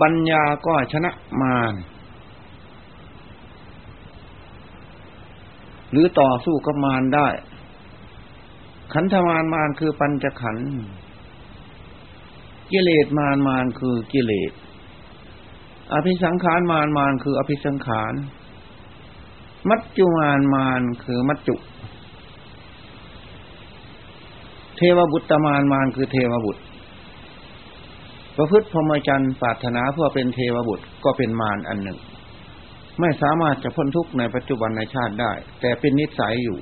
[0.00, 1.10] ปัญญาก็ชนะ
[1.42, 1.74] มาร
[5.90, 7.28] หรือต่อสู้กับมารได้
[8.92, 10.68] ขันธมารมารคือปัญจขันธ์
[12.72, 14.52] กิเลสมารมารคือกิเลส
[15.92, 18.14] อภิสังขารมารมารคืออภิสังขาร
[19.68, 21.56] มัจจุมารมารคือมัจจุ
[24.76, 26.62] เทวบุตรมารมารคือเทวบุตร
[28.36, 31.98] ประพฤติพรหมจรรย์ปรารถนาเพื่อเป็นเทวบุตรก็เป็นมารอันหนึ่ง
[33.00, 36.58] ไม่สามารถจะพ้นทุกข์ในปัจจุบันในชาติได้ แต่เป็นนิสัยอยู่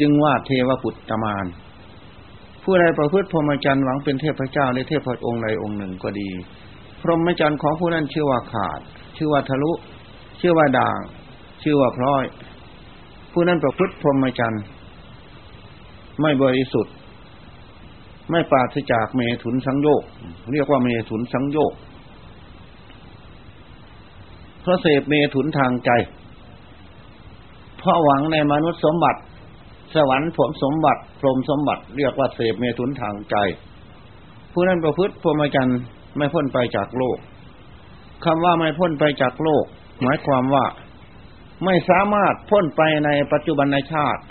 [0.00, 1.46] จึงว่าเทวปุตตมาน
[2.64, 6.28] ผู้ใดประพฤติพรหมจรรย์หวังเป็นเทพเจ้าในเทพองค์ใดองค์หนึ่งก็ดี
[7.00, 8.80] พรหมจรรย์ของผู้นั้นชื่อว่าขาด
[9.16, 9.72] ชื่อว่าทะลุ
[10.40, 10.98] ชื่อว่าด่าง
[11.62, 12.24] ชื่อว่าพร้อย
[13.32, 14.62] ผู้นั้นประพฤติพรหมจรรย์
[16.20, 16.94] ไม่บริสุทธิ์
[18.30, 20.02] ไม่ปราศจากเมถุนสังโยก
[20.52, 21.72] เรียกว่าเมถุนสังโยก
[24.62, 25.90] เพราะเสพเมถุนทางใจ
[27.78, 29.20] เพราะหวังในมนุษย์สมบัติ
[29.94, 33.36] สวรรค์ผมสมบัติพรมสมบัติเรียกว่าเสพเมตุนทางใจ
[34.52, 35.80] ผู้นั้นประพฤติพรหมจรรย์
[36.16, 37.18] ไม่พ้นไปจากโลก
[38.24, 39.64] คำว่าไม่พ้นไปจากโลก
[40.02, 40.64] หมายความว่า
[41.64, 44.22] ไม่สามารถพ้นไปในปัจจุบันในชาติ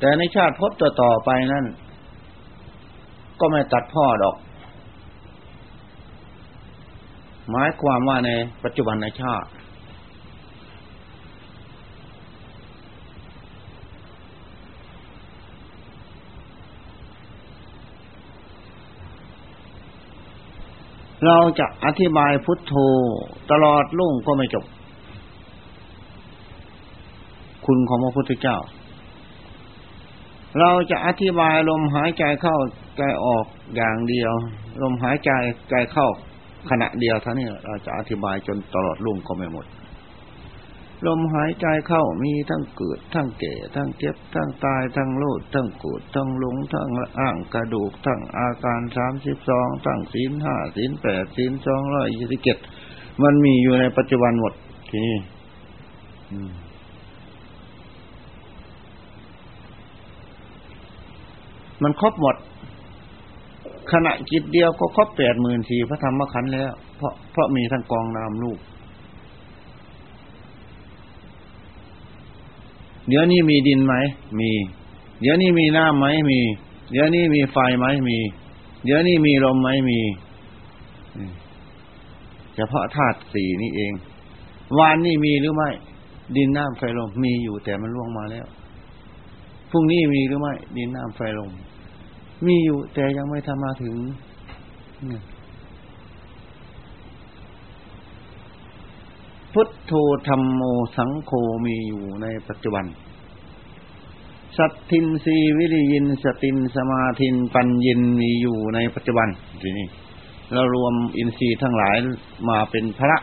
[0.00, 1.66] แต่ในชาติพบต่อต่อไปนั่น
[3.40, 4.36] ก็ไม่ตัดพ่อดอก
[7.50, 8.30] หมายความว่าใน
[8.64, 9.48] ปัจจุบันในชาติ
[21.26, 22.74] เราจะอธิบายพุทโธ
[23.50, 24.64] ตลอดลุ่งก็ไม่จบ
[27.66, 28.58] คุณของพระพุทธเจ้า
[30.60, 32.56] เราจะอธิบายลมหายใจเข้า
[32.98, 33.44] ใจออก
[33.76, 34.32] อย่างเดียว
[34.82, 35.30] ลมหายใจ
[35.70, 36.08] ใจเข้า
[36.70, 39.66] ขณะเดียวเท่านี้เราจะอธิบายจนตลอดลุ่งก็ไม่หมด
[41.06, 46.88] ลมหายใจเข้ามีทั้งเกิด ทั้งแก่ ทั้งเจ็บ ทั้งตาย ทั้งโลด ทั้งโกรธทั้งหลง ทั้ง
[47.20, 52.58] อ่างกระดูก ทั้งอาการสามสิบสองทั้งศีลห้าศีลแปดศีลสองร้อยยี่สิบเจ็ด
[53.22, 54.52] มันมีอยู่ในปัจจุบันหมด
[54.88, 55.16] ทีนี้
[61.82, 62.36] มันครบหมด
[63.92, 68.58] ขณะจิตเดียวก็ครบแปดหมื่นสี่พระธรรมขันธ์แล้ว เพราะเพราะมีทั้งกองนามลูก
[73.08, 73.94] เดี๋ยวนี้มีดินไหม
[74.40, 74.50] มี
[75.20, 76.40] เดี๋ยวนี้มีน้ำไหมมี
[76.92, 78.18] เดี๋ยวนี้มีไฟไหมมี
[78.84, 80.00] เดี๋ยวนี้มีลมไหมมี
[82.54, 83.92] เฉพาะธาตุสี่นี่เอง
[84.78, 85.70] วานนี่มีหรือไม่
[86.36, 88.46] ดินน้ำไฟลมมีอยู่แต่มันล่วงมาแล้ว
[89.70, 91.50] พรุ่งนี้มีหรือไม่ดินน้ำไฟลม
[92.46, 93.96] มีอยู่แต่ยังไม่ทำมาถึง
[99.54, 99.92] พุทโธ
[100.28, 100.62] ธรรมโม
[100.96, 101.32] สังโฆ
[101.64, 102.84] มีอยู่ในปัจจุบัน
[104.56, 109.28] สัตทินสีวิริยิน สตินสมาทินปัญญินมีอยู่ในปัจจุบัน
[109.62, 109.86] ทีนี้
[110.52, 111.96] เรารวมอินทรีย์ทั้งหลาย
[112.48, 113.16] มาเป็นพระ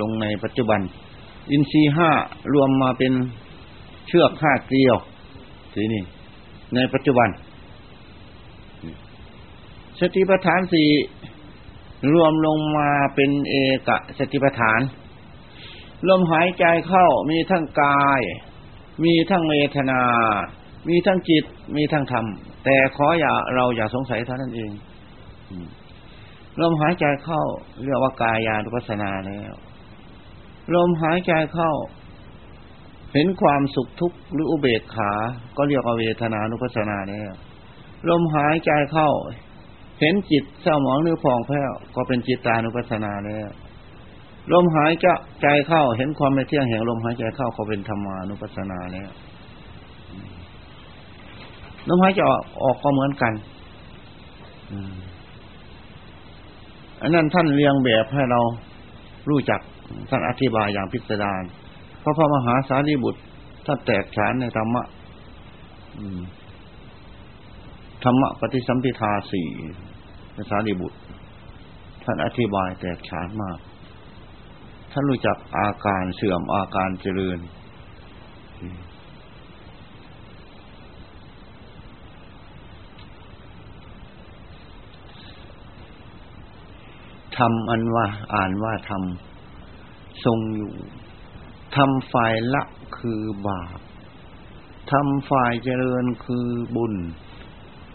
[0.00, 0.80] ลงในปัจจุบัน
[1.50, 2.10] อินทรีย์ห้า
[2.52, 3.12] รวมมาเป็น
[4.06, 4.96] เชือกห้าเกลียว
[5.74, 6.02] ทีนี้
[6.74, 7.28] ในปัจจุบัน
[10.00, 10.88] สติปัฏฐานสี่
[12.12, 13.56] รวมลงมาเป็นเอ
[13.88, 14.80] กสติปัฏฐาน
[16.08, 18.20] ลมหายใจเข้ามีทั้งกาย
[19.04, 20.02] มีทั้งเวทนา
[20.88, 21.44] มีทั้งจิต
[21.76, 22.26] มีทั้งธรรม
[22.64, 24.70] แต่ขออย่าเราอย่าสงสัยเท่านั้นเอง
[26.60, 27.42] ลมหายใจเข้า
[27.84, 29.52] เรียกว่ากายานุปัสสนาแล้ว
[30.74, 31.72] ลมหายใจเข้า
[33.12, 35.12] เห็นความสุขทุกข์หรืออุเบกขา
[35.56, 37.32] ก็เรียกว่าเวทนานุปัสสนาแล้ว
[38.08, 39.10] ลมหายใจเข้า
[40.00, 43.48] เห็นจิตเศร้าหมองหรือผ่องแผ้วก็เป็นจิตตานุปัสสนาแล้ว
[44.52, 45.06] ลมหายจ
[45.42, 49.10] ใจเข้าเห็นความไม่เที่ยงแห่งลมหายใจเข้าก็เป็นธรรมานุปัสสนาแล้ว
[51.88, 52.20] ลมหายใจ
[52.62, 53.32] ออกก็เหมือนกัน
[57.02, 58.40] อันนั้นท่านเรียงแบบให้เรา
[59.28, 59.60] รู้จัก
[60.10, 61.42] ท่านอธิบายอย่างพิสดาร
[62.00, 63.20] เพราะพระมหาสารีบุตร
[63.66, 64.82] ท่านแตกฉานในธรรมะ
[68.04, 69.48] ธรรมะปฏิสัมพิทาสี่
[70.50, 70.98] สารีบุตร
[72.04, 73.58] ท่านอธิบายแตกฉานมาก
[74.92, 77.38] ท่านรู้จักอาการเสื่อมอาการเจริญ
[87.36, 90.72] ทำอันว่า อ่านว่าทำทรงอยู่
[91.76, 92.62] ทำฝ่ายละ
[92.98, 93.78] คือบาป
[94.92, 96.94] ทำฝ่ายเจริญคือบุญ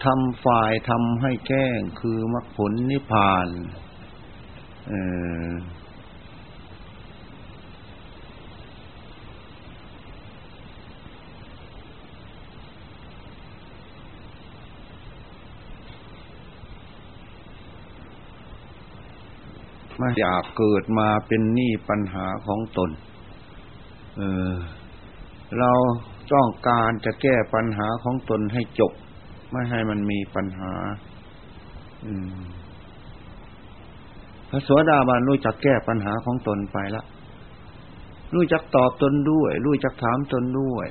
[0.03, 3.47] ทำฝ่ายทำให้แก้งคือมรรคผลนิพพาน
[4.87, 4.93] เอ
[5.49, 5.51] อ
[20.03, 22.89] ไม่อยากเกิดมาเป็นหนี้ปัญหาของตน
[24.17, 24.53] เออ
[25.59, 25.71] เรา
[26.33, 28.91] ต้องการจะแก้ปัญหาของตนให้จบ
[29.51, 30.71] ไม่ให้มันมีปัญหา
[32.05, 32.43] อืม
[34.49, 37.03] พระสวสดาบาลรู้จักแก้ปัญหาของตนไปละ
[38.33, 40.87] รู้จักตอบตนด้วย รู้จักถามตนด้วย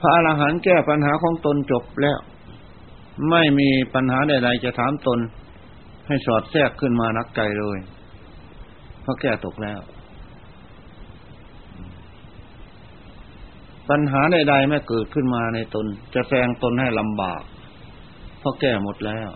[0.00, 2.18] พระอรหันต์แก้ปัญหาของตนจบแล้ว
[3.30, 5.18] ไม่มีปัญหาใดๆจะถามตน
[6.12, 7.78] ให้สอดแทรกขึ้นมานักไกลเลย
[9.02, 9.80] เพราะแก้ตกแล้ว
[13.88, 17.42] ปัญหาใดๆไม่เกิดขึ้นมาในตน จะแซงตนให้ลำบาก
[18.38, 19.28] เพราะแก้หมดแล้ว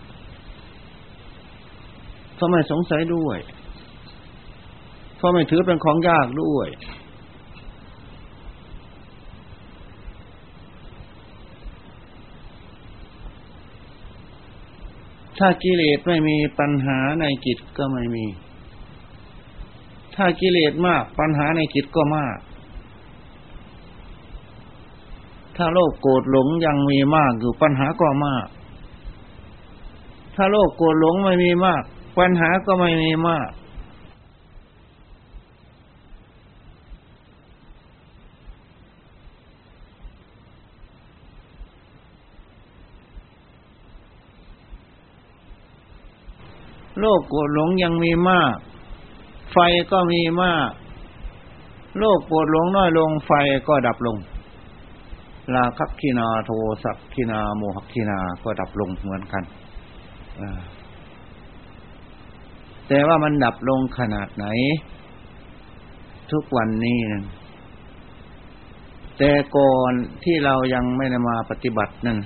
[2.34, 3.38] เพราะไม่สงสัยด้วย
[5.16, 6.68] เพราะไม่ถือเป็นของยากด้วย
[15.38, 18.26] ถ้ากิเลสไม่มีปัญหาในจิตก็ไม่มี
[20.16, 22.38] ถ้ากิเลสมากปัญหาในจิตก็มาก
[25.56, 28.46] ถ้าโลภโกรธหลงยังมีมากอยู่ปัญหาก็มาก
[30.34, 31.82] ถ้าโลภโกรธหลงไม่มีมาก
[32.18, 33.48] ปัญหาก็ไม่มีมาก
[47.00, 48.56] โลกโกรธหลงยังมีมาก
[49.52, 49.58] ไฟ
[49.92, 50.70] ก็มีมาก
[51.98, 53.32] โลกโกรธหลงน้อยลงไฟ
[53.68, 54.16] ก็ดับลง
[55.54, 56.50] ลาคักขีนาโท
[56.84, 59.42] สักขีนาโมหขีนาก็ดับลงเหมือนกัน
[62.88, 64.46] แต่ว่ามันดับลงขนาดไหน
[66.32, 67.24] ทุกวันนี้นะ
[69.18, 69.92] แต่ก่อน
[70.24, 72.18] ที่เรายังไม่ได้มาปฏิบัตินั่น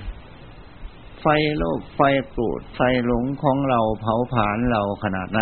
[1.21, 1.27] ไฟ
[1.59, 2.01] โลกไฟ
[2.31, 5.41] โกรธไฟหลงของเราเผาผลาญเราขนาดไหน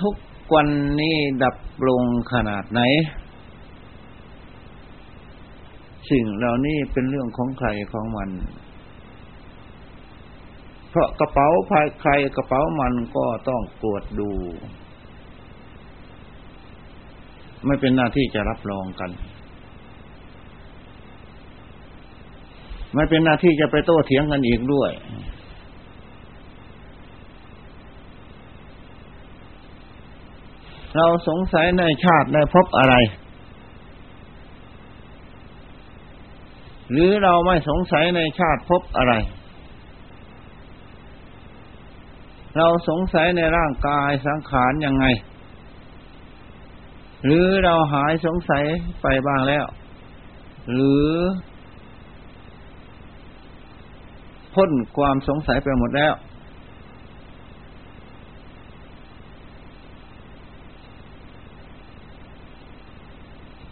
[0.00, 0.14] ทุก
[0.54, 0.68] วัน
[1.00, 1.56] นี้ดับ
[1.88, 2.80] ลงขนาดไหน
[6.10, 8.30] สิ่งเหล่านี้เป็นเรื่องของใครของมัน
[10.90, 14.30] เพราะกระเป๋าภายใครกระเป๋ามันก็ต้องตรวจดู
[17.66, 19.10] ไม่เป็นหน้าที่จะรับรองกัน
[22.94, 24.90] ไม่เป็นหน้าที่จะไปโต้เถียงกันอีกด้วย
[30.96, 32.94] เราสงสัยในชาติในพบอะไร
[36.90, 39.14] หรือเราไม่สงสัยในชาติพบอะไร
[42.56, 45.04] เราสงสัยในร่างกายสังขารยังไง
[47.24, 48.64] หรือเราหายสงสัย
[49.02, 49.64] ไปบ้างแล้ว
[50.70, 51.08] หรือ
[54.54, 56.14] พ้นความสงสัยไปหมดแล้ว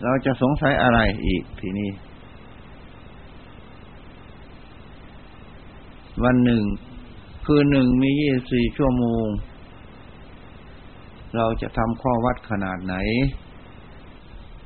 [0.05, 1.91] เราจะสงสัยอะไรอีกทีนี้
[6.25, 6.63] วันหนึ่ง
[7.47, 9.27] คืนหนึ่งมียี่สี่ชั่วโมง
[11.37, 12.95] เราจะทำข้อวัดขนาดไหน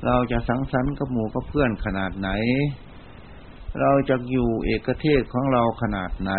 [0.05, 2.29] เราจะสังสรรค์กับหมู่กับเพื่อนขนาดไหน
[3.81, 6.31] เราจะอยู่เอกเทศของเราขนาดไหน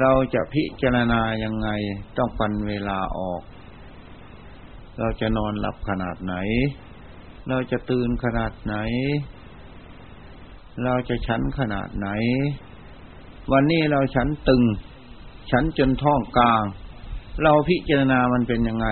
[0.00, 1.68] เราจะพิจารณายังไง
[2.16, 3.42] ต้องปันเวลาออก
[4.98, 6.34] เราจะนอนหลับขนาดไหน
[7.48, 8.74] เราจะตื่นขนาดไหน
[10.84, 12.08] เราจะฉันขนาดไหน
[13.52, 14.62] วันนี้เราฉันตึง
[15.50, 16.64] ฉันจนท้องกลาง
[17.42, 18.86] เราพิจารณามันเป็นยังไง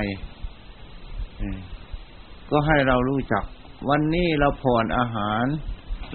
[2.51, 3.45] ก็ให้เรารู้จัก
[3.89, 5.45] วันนี้เราผ่อนอาหาร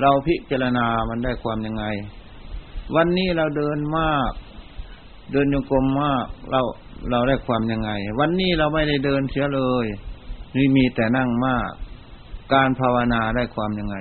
[0.01, 1.85] เราพิจารณามันได้ความยังไง
[2.95, 4.31] วันนี้เราเดินมาก
[5.31, 6.61] เดินโยกมมาก เรา
[7.11, 9.85] เราได้ความยังไง วันนี้เราไม่ได้เดินเสียเลย
[10.55, 11.69] นี่มีแต่นั่งมาก
[12.53, 13.97] การภาวนาได้ความยังไง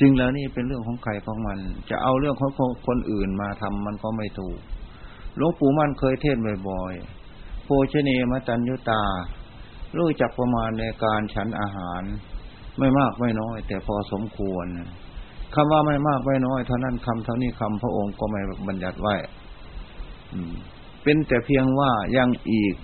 [0.00, 1.58] สิ่งเหล่านี้เป็นเรื่องของใครของมัน
[1.90, 2.52] จะเอาเรื่องของ
[2.86, 4.58] คนอื่นมาทำมันก็ไม่ถูก
[5.36, 6.36] หลวงปู่มั่นเคยเทศ
[6.68, 9.02] บ่อยๆโภชเนมตัญญุตา
[9.96, 12.02] รู้จักประมาณในการฉันอาหาร
[12.78, 14.66] ไม่มากไม่น้อย แต่พอสมควร
[15.54, 19.14] คำว่าไม่มากไม่น้อย เท่านั้นคำเท่านี้คำพระองค์ก็ไม่บัญญัติไว้
[21.02, 22.74] เป็นแต่เพียงว่ายังอีก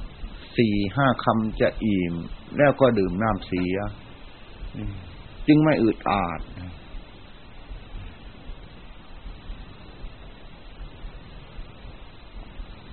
[0.59, 2.15] สี่ห้าคำจะอิ่ม
[2.59, 3.77] แล้วก็ดื่มน้ำเสีย
[5.47, 6.41] จึงไม่อึดอาด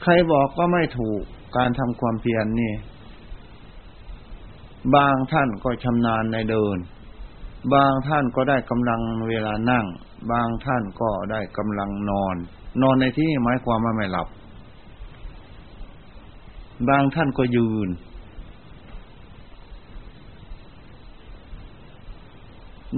[0.01, 1.21] ใครบอกก็ไม่ถูก
[1.57, 2.73] การทำความเพียรนนี่
[4.95, 6.77] บางท่านก็ชำนาญในเดิน
[7.71, 9.85] บางท่านก็ได้กำลังเวลานั่ง
[10.31, 12.35] บางท่านก็ได้กำลังนอน
[12.81, 14.27] นอนในที่หมายความว่าไม่หลับ
[16.89, 17.89] บางท่านก็ยืน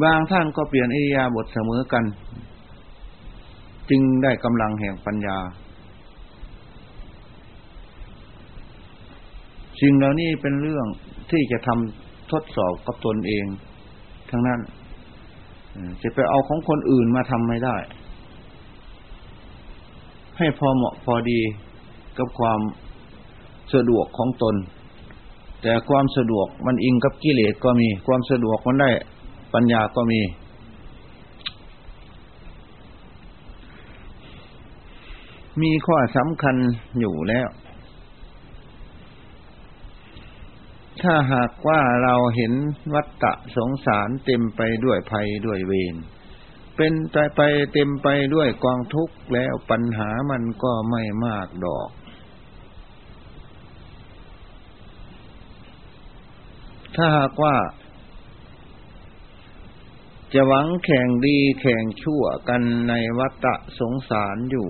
[0.04, 2.04] บางท่านก็เปลี่ยนอิริยาบถเสมอกัน
[3.90, 5.38] จึงได้กำลังแห่งปัญญา
[9.82, 10.88] สิ่งเหล่านี้เป็นเรื่อง
[11.32, 13.46] ที่จะทำทดสอบกับตนเอง
[14.30, 14.60] ทั้งนั้น
[16.02, 17.76] จะไปเอาของคนอื่นมาทำไม่ได้
[20.38, 21.40] ให้พอเหมาะพอดี
[22.18, 22.60] กับความ
[23.74, 24.56] สะดวกของตน
[25.62, 28.90] แต่ความสะดวกมันอิงกับกิเลสก็มี ความสะดวกมันได้
[29.54, 30.22] ปัญญาก็มี
[35.62, 36.56] มีข้อสำคัญ
[37.00, 37.48] อยู่แล้ว
[41.02, 42.54] ถ้าหากว่าเราเห็น
[42.94, 45.96] วัฏฏะสงสารเต็มไปด้วยภัยด้วยเวร
[46.76, 47.42] เป็นไปไป
[47.74, 51.90] เต็มไปด้วยกองทุกข์แล้วปัญหามันก็ไม่มากดอก
[56.96, 57.56] ถ้าหากว่า
[60.34, 64.70] จะหวังแข่งดีแข่งชั่วกันในวัฏฏะสงสารอยู่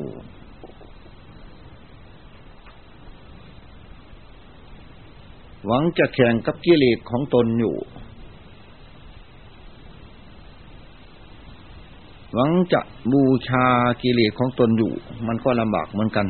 [5.68, 7.76] หวังจะแข่งกับกิเลสของตนอยู่
[12.34, 13.66] หวังจะบูชา
[14.03, 14.91] กิเลสของตนอยู่
[15.28, 16.28] มันก็ลำบากเหมือนกัน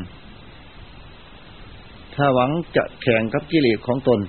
[2.16, 4.20] ถ้าหวังจะแข่งกับกิเลสของตน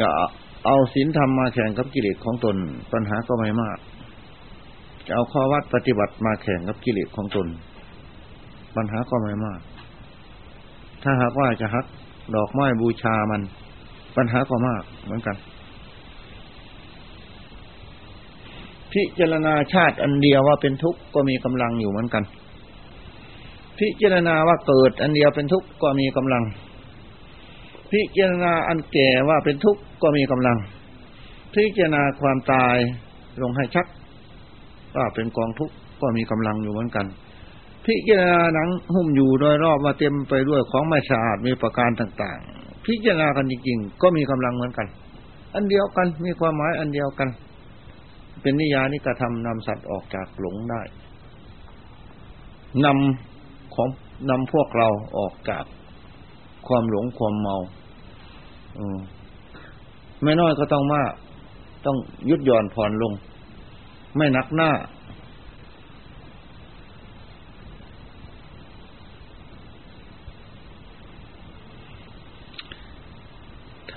[0.00, 0.08] จะ
[0.66, 2.56] เอาศีลธรรมมาแข่งกับกิเลสของตน
[2.92, 3.78] ปัญหาก็ไม่มาก
[5.06, 7.46] จะเอาข้อวัดปฏิบัติมาแข่งกับกิเลสของตน
[8.76, 9.60] ปัญหาก็ไม่มาก
[11.02, 11.86] ถ้าหากว่าจะฮัก
[12.34, 13.42] ดอกไม้บูชามัน
[14.16, 15.36] ปัญหาก็มากเหมือนกัน
[18.92, 22.24] พิจารณาชาติอันเดียวว่าเป็นทุกข์ก็มีกำลังอยู่เหมือนกัน
[23.78, 26.42] พิจารณาว่าเกิดอันเดียวเป็นทุกข์ก็มีกำลัง
[27.92, 30.58] พิจารณาอันแก่ว่าเป็นทุกข์ก็มีกำลัง
[31.54, 32.76] พิจารณาความตาย
[33.42, 33.86] ลงให้ชัด
[34.96, 37.06] ว่าเป็นกองทุกข์ก็มีกำลังอยู่เหมือนกัน
[37.86, 42.38] พิจารณาหนังหุ้มอยู่โดยรอบมาเต็มไปด้วยของไม่สะอาดมีประการต่าง
[42.86, 44.86] พิจารณากันจริงๆก็มีกำลังเหมือนกัน
[45.54, 47.28] อันเดียวกันมีความหมายอันเดียวกัน
[48.42, 50.82] เป็นนิยานิกระทำนำสัตว์ออกจากหลงได้
[52.84, 53.88] นำของ
[54.30, 55.64] นำพวกเราออกจาก
[56.66, 57.56] ความหลงความเมา
[58.78, 58.98] อม
[60.22, 61.12] ไม่น้อยก็ต้องมาก
[61.86, 61.96] ต้อง
[62.30, 63.12] ยุดหย่อนผ่อนลง
[64.16, 64.70] ไม่นักหน้า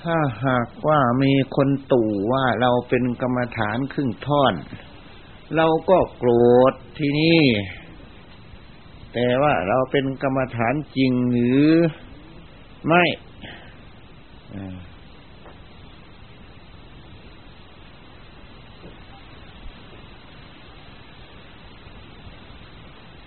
[0.08, 4.54] ถ้าหากว่ามีคนตู่ว่าเราเป็นกรรมฐานครึ่งท่อน
[5.56, 6.30] เราก็โกร
[6.70, 7.42] ธที่นี่
[9.14, 11.66] แต่ว่าเราเป็นกรรมฐานจริงหรือ
[12.86, 13.04] ไม่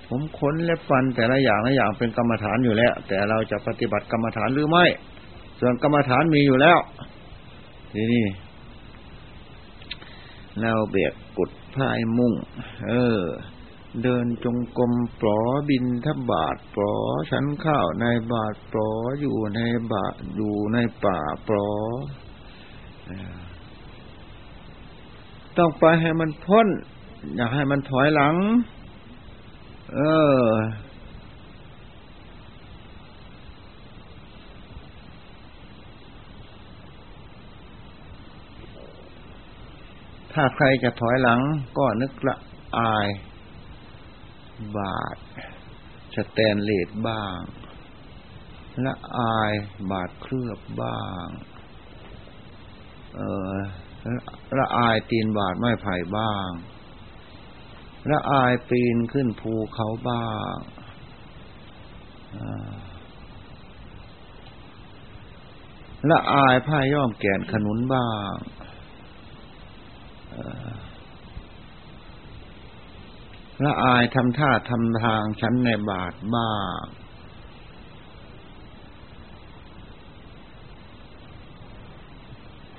[0.08, 4.88] ผมขนเล็บฟันแต่ละอย่างละอย่างเป็นกรรมฐานอยู่แล้ว แต่เราจะปฏิบัติกรรมฐานหรือไม่
[5.64, 6.80] ส่วนกรรมฐานมีอยู่แล้ว
[7.93, 8.26] ทีนี่
[10.59, 12.34] เราเบียกกุดพายมุ่ง
[12.88, 13.20] เออ
[14.03, 15.39] เดินจงกรมปลอ
[15.70, 16.93] บินทบาทปลอ
[17.32, 18.89] ฉันข้าวในบาทปลอ
[19.22, 19.59] อยู่ใน
[19.91, 20.05] บา
[20.36, 21.70] อยู่ในป่าปลอ
[25.57, 26.68] ต้องไปให้มันพ้น
[27.36, 28.36] อย่าให้มันถอยหลัง
[29.95, 29.99] เอ
[30.39, 30.43] อ
[40.34, 41.42] ถ้าใครจะถอยหลัง
[41.78, 42.36] ก็นึกละ
[42.78, 43.08] อาย
[44.78, 45.18] บาท
[46.16, 47.38] สแตนเลสบ้าง
[48.86, 49.52] ละอาย
[49.92, 51.28] บาทเคลือบบ้าง
[53.16, 53.22] เอ
[53.54, 53.56] อ
[54.60, 56.50] ละอายตีนบาทไม้ไผ่บ้าง
[58.12, 60.56] ละอายปีนขึ้นภูเขาบ้าง
[66.10, 68.34] ละอายผ้าย่อมแก่นขนุนบ้าง
[73.64, 76.86] ละอายทำท่าทำทางชั้นในบาทบ้าง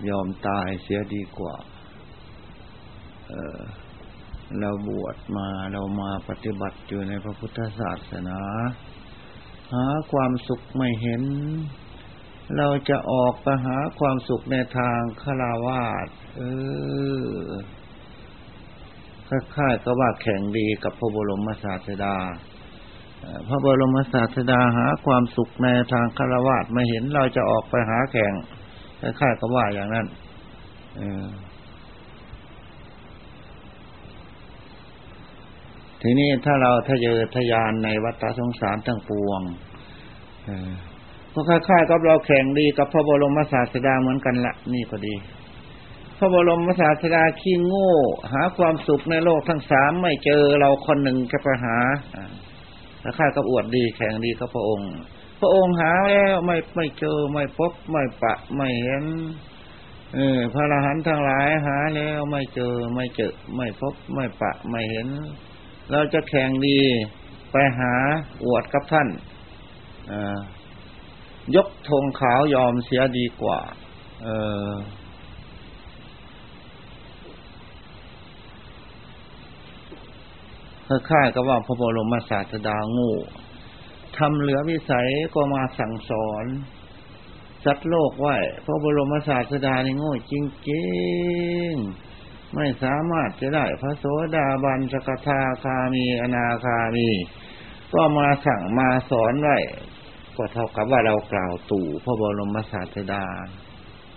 [0.09, 1.57] ยอมตายเสียดีกว่า
[3.29, 3.61] เออ
[4.61, 8.41] เราบวชมาเรามาปฏิบัติอยู่ในพระพุทธศาสนา
[9.73, 11.23] หาความสุขไม่เห็น
[12.57, 16.07] เราจะออกไปหาความสุขในทางฆราวาส
[16.37, 16.41] เอ
[17.47, 17.51] อ
[19.57, 22.17] ค่ายๆก็ว่าแข่งดีกับพระบรมศาสดา
[23.49, 28.33] พระบรมศาสดาหาความสุขในทางฆรวาสไม่เห็นเราจะออกไปหาแข่ง
[29.21, 30.07] ค่ายๆก็ว่าอย่างนั้น
[31.01, 31.27] ออ
[36.03, 39.41] ทีนี้ถ้าเราทะเยอทะยานในวัฏสงสารทั้งปวง
[41.33, 45.15] ก็คล้ายๆกับเราแข่งดีกับพระบรมศาสดาเหมือนกันละนี่ก็ดี
[46.23, 47.93] ระบรมศาสดาขี้โง่
[48.33, 51.77] หาความสุขในโลกทั้งสามไม่เจอเราคนหนึ่งจะไปหา
[53.03, 54.93] คล้ากับอวดดีแข่งดีกับพระองค์
[55.41, 59.05] พระองค์หาแล้วไม่ไม่เจอไม่พบไม่ปะไม่เห็น
[60.15, 65.09] เออพระอรหันต์ทั้งหลายหาแล้วไม่เจอไม่เจอ ไม่พบไม่ปะไม่เห็น
[65.91, 66.81] เราจะแข่งดี
[67.53, 67.95] ไปหา
[68.45, 69.09] อวดกับท่าน
[71.57, 73.59] ยกธงขาวยอมเสียดีกว่า
[74.25, 74.29] เอ
[74.67, 74.69] อ
[81.11, 83.11] ค่ายก็ว่าพระบรมศาสดางู
[84.17, 86.45] ทำเหลือวิสัยก็มาสั่งสอน
[87.65, 90.35] สัตว์โลกไว้พระบรมศาสดานี่โง่จ
[90.71, 90.85] ริ
[91.69, 94.05] งๆ ไม่สามารถจะได้พระโส
[94.37, 97.09] ดาบันสกทาคามีอนาคามี
[97.95, 99.59] ก็มาสั่งมาสอนไว้
[100.37, 103.25] ก็เท่ากับว่าเรากล่าวตู่พระบรมศาสดา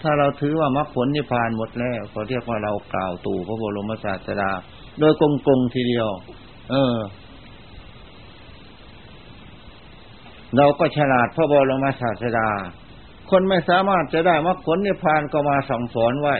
[0.02, 4.52] ถ้าเราถือว่ามรรคผลนิพพานหมดแล้วก็เรียกว่าเรากล่าวตู่พระบรมศาสดา
[5.00, 6.10] โดยกงกงทีเดียว
[6.72, 6.98] เออ
[10.58, 12.50] เราก็ฉลาดพระบรมศาสดา
[13.30, 16.36] คนไม่สามารถจะได้มรรคผลนิพพานก็มาสั่งสอนไว้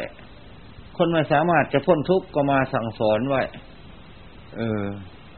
[0.98, 3.42] คนไม่สามารถจะพ้นทุกข์ก็มาสั่งสอนไว้
[4.58, 4.84] เออ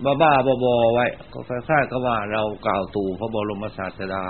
[0.03, 4.23] บ้าบ้าบอบอไว้ ก็คล้ายๆก็ว่าเรากล่าวตู่พระบรมศาสดา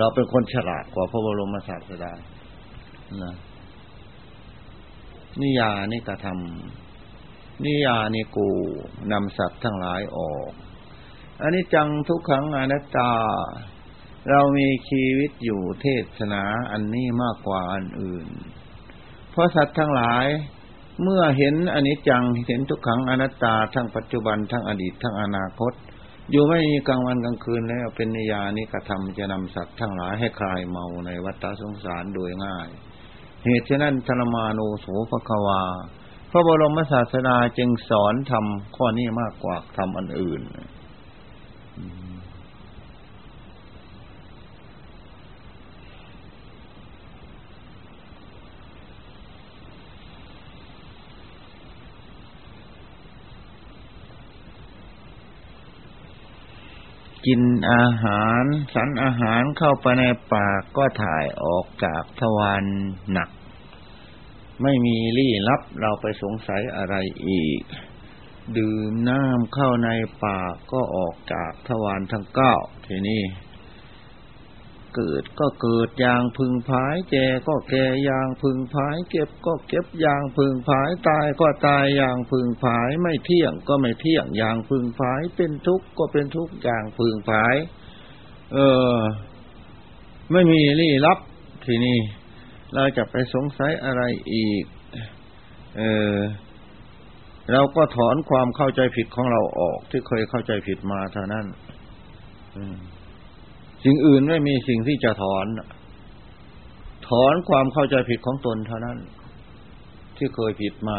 [0.00, 2.12] เราเป็นคนฉลาดกว่าพระบรมศาสดา
[3.22, 3.34] นะ
[5.40, 6.89] นิยานิกระทำ
[7.64, 8.50] นิยานิกู
[9.12, 10.50] นำสัตว์ทั้งหลายออก
[11.40, 13.12] อันนี้จังทุกขังอนัตตา
[14.30, 15.86] เรามีชีวิตอยู่เท
[16.16, 16.42] ศนา
[16.72, 18.28] อันนี้มากกว่าอันอื่น
[19.30, 20.26] เพราะสัตว์ทั้งหลาย
[21.02, 25.72] เมื่อเห็นอนิจจังเห็นทุกขังอนัตตาทั้งปัจจุบันทั้งอดีตทั้งอนาคต
[26.30, 32.68] อยู่ไม่มีกลางวันกลางคืนแล้วเป็นนิยานิกระทำจะนำสัตว์ทั้งหลายให้คลายเมาในวัฏสงสารโดยง่าย
[33.44, 35.62] เหตุฉะนั้นธรมานุโสภควา
[36.30, 40.42] พระบรมศาสดาจึงสอนทำข้อนี้มากกว่าทำอันอื่น
[57.26, 62.64] กินอาหารสันอาหารเข้าไปในปากก็ถ่ายออกจากทวาร
[63.12, 63.30] หนัก
[64.62, 66.94] ไม่มีรี่ลับเราไปสงสัยอะไร
[67.28, 67.62] อีก
[68.58, 69.88] ดื่มน้ำเข้าใน
[70.24, 72.54] ปากก็ออกจากทวารทั้งเก้า
[72.86, 73.22] ทีนี้
[74.96, 87.56] เกิดก็เกิดอย่างพึงพาย แก่ก็แก่อย่างพึงพาย เก็บก็เก็บอย่างพึงพาย ตายก็ตายอย่างพึงพาย ไม่เที่ยงก็ไม่เที่ยงอย่างพึงพาย เป็นทุกข์ก็เป็นทุกข์อย่างพึงพาย
[88.52, 88.58] เอ
[88.94, 88.96] อ
[90.32, 91.18] ไม่มีลี่ลับ
[91.66, 91.98] ทีนี้
[92.74, 94.02] เราจะไปสงสัยอะไร
[94.34, 94.64] อีก
[95.76, 95.82] เอ
[96.16, 96.18] อ
[97.52, 101.46] เราก็ถอนความเข้าใจผิดของเราออกที่เคยเข้าใจผิดมาเท่านั้น
[103.84, 105.46] สิ่งอื่นไม่มีสิ่งที่จะถอน
[107.08, 108.98] ถอนความเข้าใจผิดของตนเท่านั้น
[110.16, 110.98] ที่เคยผิดมา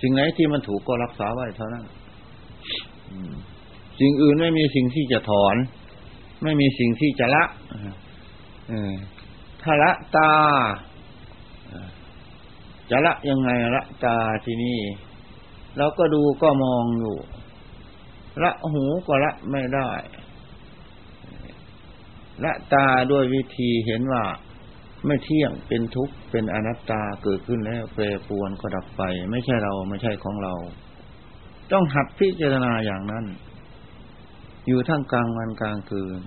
[0.00, 1.84] สิ่งไหนที่มันถูกก็รักษาไว้เท่านั้น
[4.00, 5.56] สิ่งอื่นไม่มีสิ่งที่จะถอน
[6.42, 7.44] ไม่มีสิ่งที่จะละ
[9.62, 10.32] ถ้าละตา
[12.90, 14.80] จะละยังไงละตาที่นี่
[15.78, 17.16] เราก็ดูก็มองอยู่
[18.42, 19.90] ละหูก็ละไม่ได้
[22.44, 24.24] ละตาด้วยวิธีเห็นว่า
[25.06, 30.54] ไม่เที่ยงเป็นทุกข์เป็นอนัตตาเกิดขึ้นแล้วแปรปวนก็ดับไป ไม่ใช่เราไม่ใช่ของเรา
[31.72, 33.24] ต้องหัดพิจารณาอย่างนั้น
[34.66, 36.20] อยู่ทั้งกลางวันกลางคืน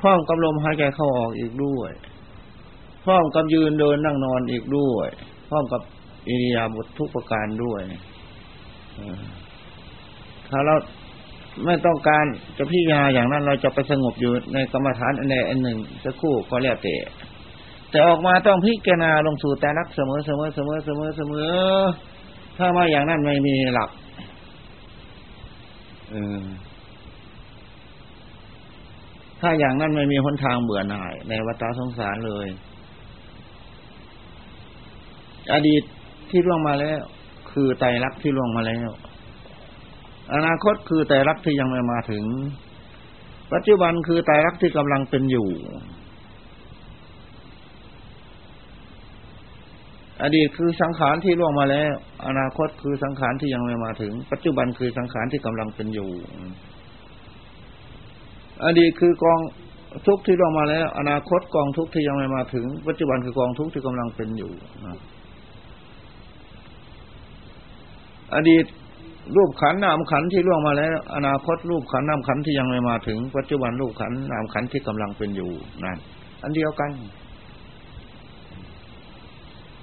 [0.00, 1.92] พร้อมกับลมหายใจเข้าออกอีกด้วย
[3.04, 5.08] พร้อมกับยืนเดินนั่งนอนอีกด้วย
[5.48, 5.80] พร้อมกับ
[6.28, 7.80] อิริยาบถททุกประการด้วย
[10.50, 10.74] ถ้าเรา
[11.64, 12.24] ไม่ต้องการ
[12.58, 16.96] จะพิจารณาอย่างนั้น เราจะไปสงบอยู่ในกรรมฐานอันใดอันหนึ่งสักครู่ก็แล้วแต่
[17.90, 21.52] แต่ออกมาต้องพิจารณาลงสู่แต่รักเสมอเสมอเสมอเสมอเสมอ
[22.58, 23.90] ถ้ามาอย่างนั้นไม่มีหลัก
[26.10, 26.44] เออ
[29.40, 32.46] ถ้าอย่างนั้นไม่มีหนทางเบื่อหน่ายในวัฏสงสารเลย
[35.52, 35.82] อดีต
[36.30, 37.00] ที่ล่วงมาแล้ว
[37.52, 38.90] คือไตรลักษณ์ที่ล่วงมาแล้ว
[40.34, 42.24] อนาคตคือแต่รักที่ยังไม่มาถึง
[43.52, 45.48] ปัจจุบันคือแต่รักที่กำลังเป็นอยู่
[50.22, 51.92] อดีตคือสังขารที่ล่วงมาแล้ว
[52.26, 56.10] อนาคตคือสังขารที่ยังไม่มาถึง ปัจจุบันคือสังขารที่กำลังเป็นอยู่
[58.64, 59.40] อดีตคือกอง
[60.06, 64.52] ทุกข์ที่ล่วงมาแล้ว อนาคตกองทุกข์ที่ยังไม่มาถึง ปัจจุบันคือกองทุกข์ที่กำลังเป็นอยู่
[68.34, 68.64] อดีต
[69.36, 75.50] รูปขันนามขันที่ล่วงมาแล้ว อนาคตรูปขันนามขันที่ยังไม่มาถึง ปัจจุบันรูปขันนามขันที่กำลังเป็นอยู่
[75.84, 75.98] นั่น
[76.42, 76.90] อันเดียวกัน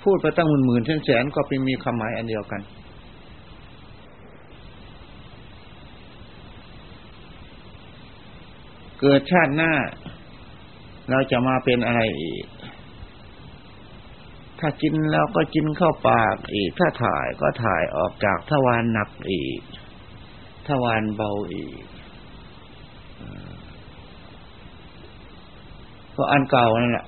[0.04, 2.62] พูดไปตั้งหมื่นหมื่นแสนก็เป็นมีคำหมายอันเดียวกัน
[9.02, 9.72] เกิดชาติหน้า
[11.10, 12.44] เราจะมาเป็นอะไรอีก
[14.62, 19.62] ถ้ากินแล้วก็กินเข้าปากอีก ถ้าถ่ายก็ถ่ายออกจากทวารหนักอีก
[20.68, 21.84] ทวารเบาอีก
[26.16, 27.08] ก็อันเก่านั่นแหละ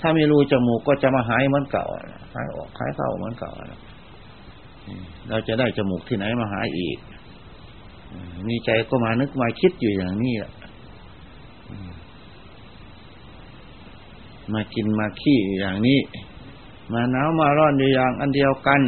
[0.00, 1.86] ถ้ามีรูจมูกก็จะมาหายเหมือนเก่า
[2.34, 3.52] หายออกหายเข้าเหมือนเก่า
[5.28, 6.98] เราจะได้จมูกที่ไหนมาหายอีก
[8.48, 10.52] มีใจก็มานึกมาคิดอยู่อย่างนี้แหละ
[14.52, 15.98] มากินมาขี้อย่างนี้
[16.92, 18.82] มาหนาวมาร้อนอยู่อย่างอันเดียวกัน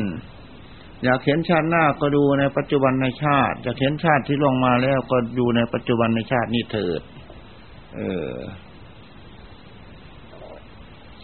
[1.05, 7.01] อยากเห็นชาติหน้าก็ดูในปัจจุบันในชาติ อยากเห็นชาติที่ลงมาแล้วก็ดูในปัจจุบันในชาตินี้เถิด
[7.97, 8.01] เอ
[8.33, 8.35] อ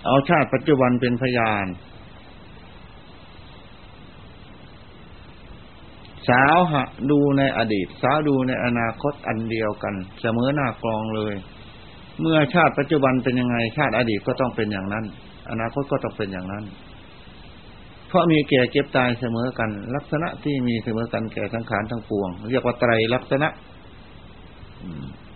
[0.07, 1.66] เอาชาติปัจจุบันเป็นพยาน
[6.29, 11.35] สาวหะดูในอดีต สาวดูในอนาคตอันเดียวกัน เสมอหน้ากลองเลย
[12.20, 15.05] เมื่อชาติปัจจุบันเป็นยังไง ชาติอดีตก็ต้องเป็นอย่างนั้น
[15.51, 16.64] อนาคตก็ต้องเป็นอย่างนั้น
[18.09, 23.49] เพราะมีแก่เก็บตายเสมอกัน ลักษณะที่มีเสมอกันแก่สังขารทั้งปวง เรียกว่าไตรลักษณะ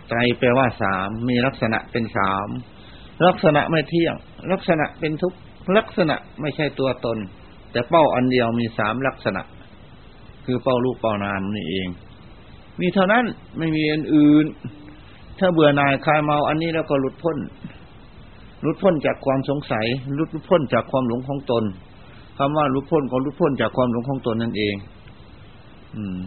[0.09, 2.49] ไตรแปลว่าสามมีลักษณะเป็นสาม
[3.27, 4.15] ลักษณะไม่เที่ยง
[4.53, 5.33] ลักษณะเป็นทุก
[5.77, 7.19] ลักษณะไม่ใช่ตัวตน
[7.73, 9.43] แต่เป้าอันเดียวมีสามลักษณะ
[10.47, 11.89] คือเป้าลูกเป้านามนี่เอง
[12.81, 13.25] มีเท่านั้น
[13.59, 14.47] ไม่มีอันอื่น
[15.39, 17.37] ถ้าเบื่อหน่ายคลายเมาอันนี้แล้วก็หลุดพ้น
[18.67, 19.87] ลุดพ้นจากความสงสัย
[20.19, 21.65] ลุดพ้นจากความหลงของตน
[22.39, 24.75] คำว่าลุดพ้นก็หลุดพ้นจากความหลงของตนนั่นเอง
[25.97, 26.21] อืม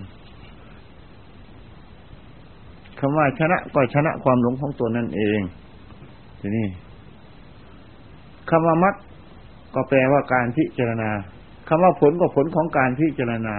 [2.99, 5.39] คำว่าชนะก็ชนะความหลงของตนนั่นเอง
[6.39, 6.67] ทีนี้
[8.49, 8.95] คำว่ามัด
[9.73, 11.09] ก็แปลว่าการพิจารณา
[11.67, 13.55] คำว่าผลก็ผลของการพิจารณา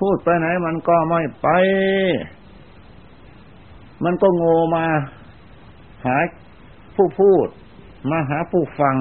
[0.00, 1.48] พูดไปไหนมันก็ไม่ไป
[4.04, 4.84] มันก็โง่มา
[6.04, 6.16] หา
[6.94, 7.48] ผู้พูด
[8.10, 8.96] มาหาผู้ฟัง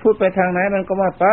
[0.00, 1.26] พูดไปทางไหนมันก็ว่าไป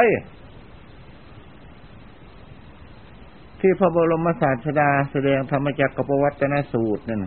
[3.60, 7.26] ที่พระบรมศาสดาแสดงธรรมจักรกับวัตนสูตรนั่น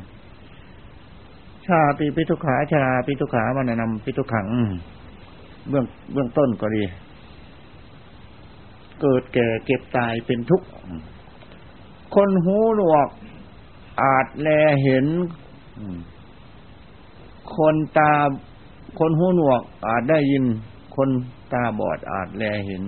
[1.69, 4.47] ชาติปิทุขาชาปิทุขามันนำปิทุขัง
[5.69, 6.85] เบื้องเบื้องต้นก็ดี
[9.01, 10.67] เกิดแก่เก็บตายเป็นทุกข์
[12.15, 13.09] คนหูหนวก
[14.03, 14.49] อาจแล
[14.83, 15.07] เห็น
[17.57, 18.13] คนตา
[18.99, 20.45] คนหูหนวก อาจได้ยิน
[20.97, 21.09] คน
[21.53, 22.83] ตาบอดอาจแลเห็น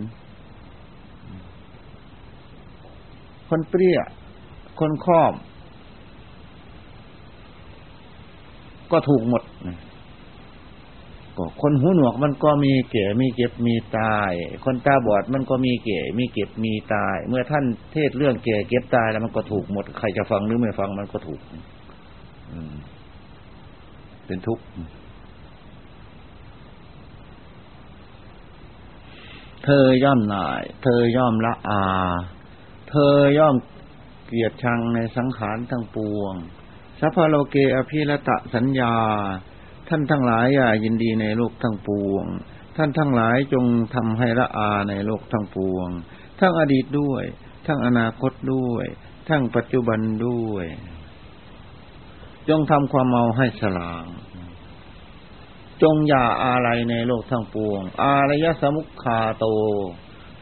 [3.48, 3.98] คนเปรี้ย
[4.80, 5.32] คนค้อม
[8.92, 9.42] ก็ถูกหมด
[11.36, 14.32] ก็คนหูหนวกมันก็มีเก๋มีเก็บมีตาย
[14.64, 21.40] คนตาบอดมันก็มีเก๋มีเก็บมีตาย เมื่อท่านเทศเรื่องเก๋เก็บตายแล้วมันก็ถูกหมด ใครจะฟังหรือไม่ฟังมันก็ถูก
[24.26, 24.64] เป็นทุกข์
[29.64, 31.84] เธอย่อมหน่าย เธอย่อมละอา
[32.90, 33.56] เธอย่อม
[34.26, 36.34] เกลียดชังในสังขารทั้งปวง
[37.00, 38.94] สัพพโลเกอภิรตะสัญญา
[39.88, 42.24] ท่านทั้งหลายอย่ายินดีในโลกทั้งปวง
[42.76, 45.88] ท่านทั้งหลายจงทำให้ละอาในโลกทั้งปวง
[46.40, 47.24] ทั้งอดีตด้วย
[47.66, 48.86] ทั้งอนาคตด้วย
[49.28, 50.66] ทั้งปัจจุบันด้วย
[52.48, 54.04] จงทำความเมาให้สลาง
[55.82, 59.46] จงอย่าอะไรในโลกทั้งปวง อารยสมุขคาโต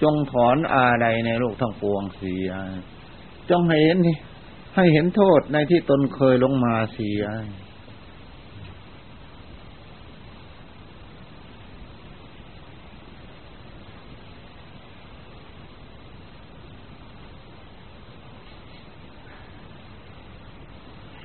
[0.03, 2.51] จงถอนอะไรในโลกทั้งปวงเสีย
[3.51, 4.17] จงเห็นที่
[4.79, 7.23] ให้เห็นโทษในที่ตนเคยลงมาเสีย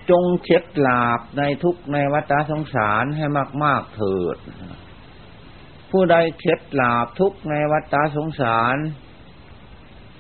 [0.09, 3.25] จงเช็ดลาบในทุกในวัฏสงสารให้
[3.63, 4.37] มาก ๆ เถิด
[5.91, 8.77] ผู้ใดเช็ดลาบทุกในวัฏสงสาร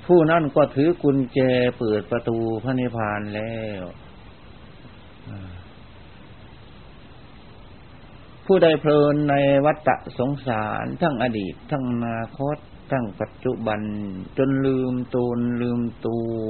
[0.05, 1.39] ผู้นั่นก็ถือกุญแจ
[1.77, 3.83] เปิดประตูพระนิพพานแล้ว
[8.45, 9.35] ผู้ใดเพลินใน
[9.65, 9.89] วัฏ
[10.19, 12.57] สงสารทั้งอดีต ทั้งอนาคต
[12.91, 13.81] ทั้งปัจจุบัน
[14.37, 16.45] จนลืมตนลืมตัว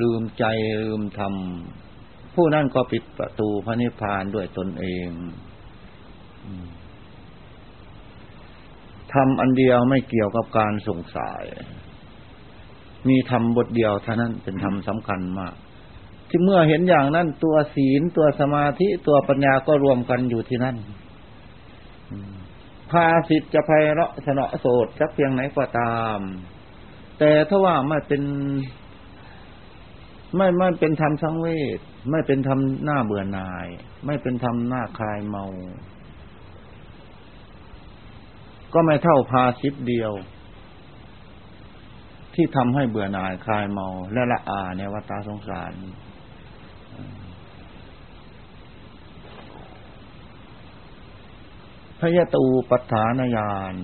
[0.00, 0.44] ลืมใจ
[0.82, 1.34] ลืมธรรม
[2.34, 5.08] ผู้นั้นก็ปิดประตูพระนิพพานด้วยตนเอง
[9.12, 11.44] ทำอันเดียวไม่เกี่ยวกับการสงสาย
[13.08, 15.54] มีทำบทเดียวเท่านั้นเป็นธรรมสำคัญมาก
[16.28, 20.76] ที่เมื่อเห็นอย่างนั้น ตัวศีลตัวสมาธิตัวปัญญาก็รวมกันอยู่ที่นั่น
[22.90, 26.18] ภาสิทธิ์จะไพเราะสนอโสดสักเพียงไหนก็ตาม
[27.18, 28.22] แต่ถ้าว่าไม่เป็น
[30.36, 31.46] ไม่ไม่เป็นธรรมสังเว
[31.76, 31.78] ช
[32.10, 33.66] ไม่เป็นธรรมหน้าเบื่อหน่าย
[34.06, 35.44] ไม่เป็นธรรมหน้าคลายเมา
[38.72, 40.12] ก็ไม่เท่าพาสิบเดียว
[42.36, 45.72] ที่ทำให้เบื่อหน่ายคลายเมา และละอาในวัฏสงสาร
[52.00, 53.74] พยตูปัฏฐานญาณ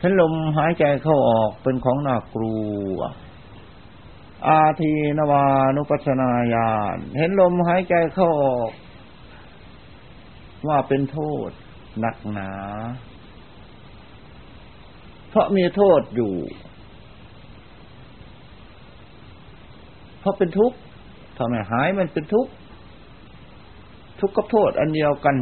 [0.00, 2.56] เห็นลมหายใจเข้าออกเป็นของน่ากลั
[2.94, 2.98] ว
[4.46, 5.44] อาทีนวา
[5.76, 8.70] นุปัสนาญาณเห็นลมหายใจเข้าออก
[10.68, 11.18] ว่าเป็นโท
[11.48, 11.50] ษ
[12.00, 12.52] หนักหนา
[15.28, 16.34] เพราะมีโทษอยู่
[20.22, 20.76] เพราะเป็นทุกข์
[21.38, 22.50] ทำไมหายมันเป็นทุกข์
[24.20, 25.36] ทุกข์กับโทษอันเดียวกัน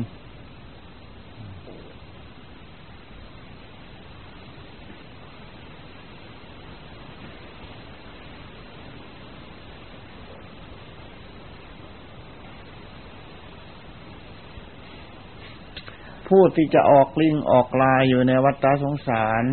[16.29, 19.45] ผู้ที่จะออกลิงออกลายอยู่ในวัฏสงสาร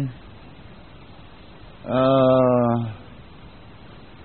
[1.88, 2.01] เอ่
[2.67, 2.69] อ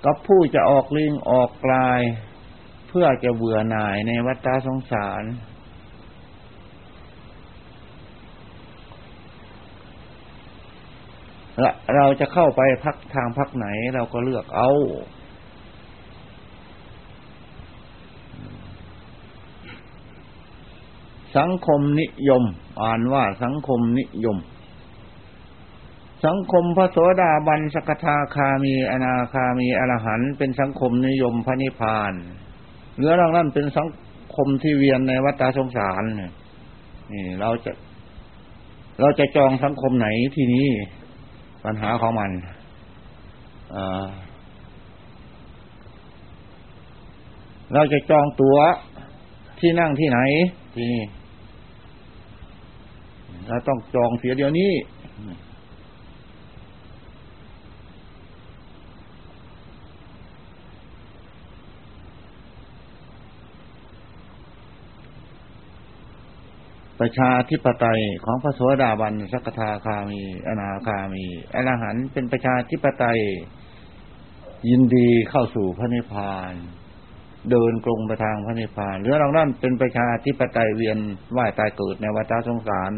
[0.04, 2.00] กับผู้จะออกลิงออกกลาย
[2.88, 5.22] เพื่อจะเบื่อหน่ายในวัฏสงสาร
[11.60, 14.70] และเราจะเข้าไปพักทางพักไหนเราก็เลือกเอา
[21.38, 22.44] สังคมนิยม
[22.82, 24.38] อ่านว่าสังคมนิยม
[26.24, 32.12] สังคมพระโสดาบันสกทาคามีอนาคามีอรหันเป็นสังคมนิยมพระนิพพาน
[32.96, 33.86] เหลือรางนั้นเป็นสัง
[34.34, 37.72] คมที่เวียนในวัฏสงสารนี่เราจะ
[39.00, 40.66] เราจะจองสังคมไหนที่นี้
[41.64, 42.30] ปัญหาของมัน
[47.74, 48.58] เราจะจองตั๋ว
[49.60, 50.18] ที่นั่งที่ไหน
[50.74, 51.04] ที่นี่
[53.48, 54.72] เราต้องจองเสียเดี๋ยวนี้
[67.02, 71.24] ประชาธิปไตยของพระโสดาบันสักทาคามี อนาคามี
[71.54, 73.20] อรหันเป็นประชาธิปไตย
[74.68, 76.52] ยินดีเข้าสู่พระนิพพาน
[77.50, 80.98] เดินกลงไปทางพระนิพพานหรือเรานั่นเป็นประชาธิปไตยเวียน
[81.36, 82.92] ว่ายตายเกิดในวัฏสงสาร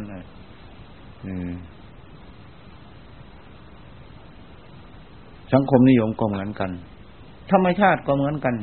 [5.52, 6.70] สังคมนิยมก็เหมือนกัน
[7.52, 8.56] ธรรมชาติก็เหมือนกัน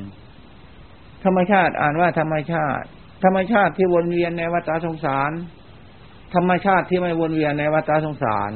[1.23, 2.87] ธรรมชาติอ่านว่าธรรมชาติ
[3.23, 5.31] ธรรมชาติที่วนเวียนในวัฏสงสาร
[6.35, 8.51] ธรรมชาติที่ไม่วนเวียนในวัฏสงสาร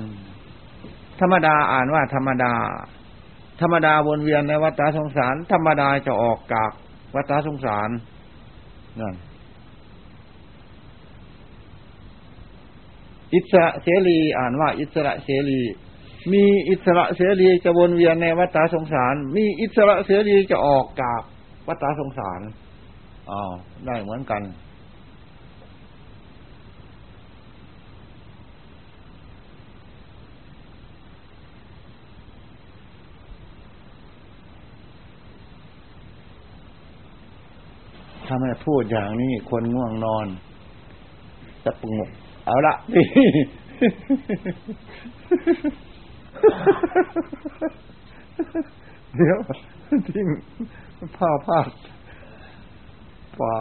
[1.19, 2.53] ธรรมดาอ่านว่าธรรมดา
[3.61, 6.69] ธรรมดาวนเวียนในวัฏสงสาร ธรรมดาจะออกจาก
[7.15, 7.89] วัฏสงสาร
[8.99, 9.15] นั่น
[13.33, 15.61] อิสระเสรีอ่านว่า อิสระเสรี
[16.31, 21.21] มีอิสระเสรีจะวนเวียนในวัฏสงสาร มีอิสระเสรีจะออกจาก
[21.67, 22.41] วัฏสงสาร
[23.31, 23.51] อ้าว
[23.85, 24.41] ได้เหมือนกัน
[38.27, 40.27] ถ้าไม่พูดอย่างนี้คนง่วงนอน
[41.65, 42.09] จะปงก
[42.45, 43.05] เอาละนี่
[49.15, 49.37] เดี๋ยว
[50.07, 50.27] ทิ้ง
[51.17, 51.59] ผ้าผ้า
[53.43, 53.55] ว่า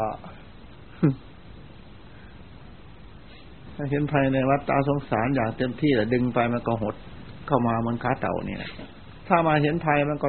[3.74, 6.94] ถ้าเห็นภายในวัดตาสงสารอย่างเต็มที่แต่ดึงไปมันก็หด
[7.46, 8.60] เข้ามามันขาเต่าเนี่ย
[9.28, 10.28] ถ้ามาเห็นภัยมันก็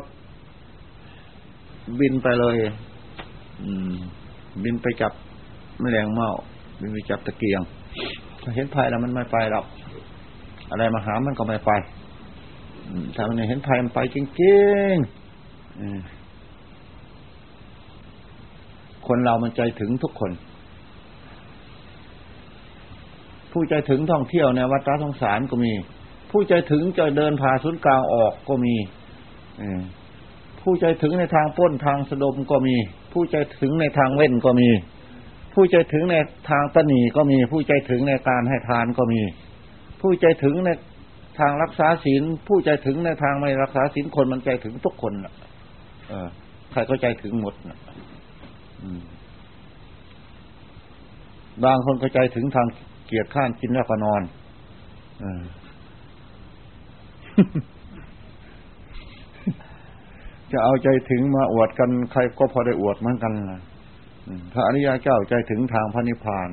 [2.00, 2.56] บินไปเลย
[3.62, 3.94] อืม
[4.64, 5.14] บินไปจับ
[5.82, 6.32] แมลงเม่า
[6.82, 7.62] บินไปจับตะเกียง
[8.42, 9.66] ถ้าเห็นภัยแล้วมันไม่ไปหรอก
[10.70, 11.72] อะไรมาหามันก็ไม่ไป
[13.16, 14.60] ถ้ามันเห็นภัยมันไปจริ
[14.92, 16.15] งๆ
[19.08, 20.32] คนเรามันใจถึงทุกคน
[23.52, 25.72] ผู้ใจถึงท่องเที่ยวในวัดสงสารก็มี
[26.32, 28.76] ผู้ใจถึงจะเดินผ่าศูนย์กลางออกก็มี
[30.62, 32.76] ผู้ใจถึงในทางป้นทางสะดมก็มี
[33.14, 34.70] ผู้ใจถึงในทางเว้นก็มี
[35.54, 36.16] ผู้ใจถึงใน
[36.50, 39.22] ทางตนีก็มี ผู้ใจถึงในการให้ทานก็มี
[40.02, 40.70] ผู้ใจถึงใน
[41.40, 45.34] ทางรักษาศีลผู้ใจถึงในทางไม่รักษาศีลคนมันใจถึงทุกคนอะ
[46.10, 46.28] เออ
[46.72, 47.78] ใครก็ใจถึงหมดนะ
[51.64, 52.68] บางคนเข้าใจถึงทาง
[53.08, 54.22] เกียรติข้านกินแล้วก็นอน
[60.52, 63.60] จะเอาใจถึงมาอวดกันใครก็พอได้อวดเหมือนกันล่ะ
[64.54, 66.50] พระอริยเจ้าใจถึงทางพระนิพพาน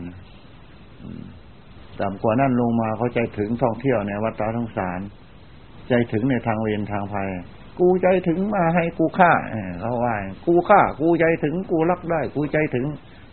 [2.00, 5.00] ต่ำกว่านั้นลงมาเขาใจถึงท่องเที่ยวในวัฏสงสาร
[5.88, 7.28] ใจถึงในทางเวรทางภัย
[7.80, 9.32] กูใจถึงมาให้กูฆ่า
[9.80, 10.14] เขาว่า
[10.46, 12.86] กูฆ่า กูใจถึง กูรักได้ กูใจถึง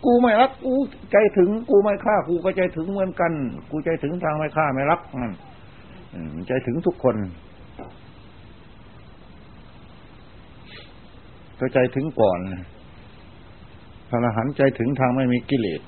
[0.04, 0.74] กูไม่รัก กู
[1.12, 3.32] ใจถึง กูไม่ฆ่า กูก็ใจถึงเหมือนกัน
[3.70, 5.26] กูใจถึงทางไม่ฆ่าไม่รักมั
[6.40, 7.16] นใจถึงทุกคน
[11.58, 12.38] ก็ใจถึงก่อน
[14.08, 15.80] พระอรหันต์ใจถึงทางไม่มีกิเลส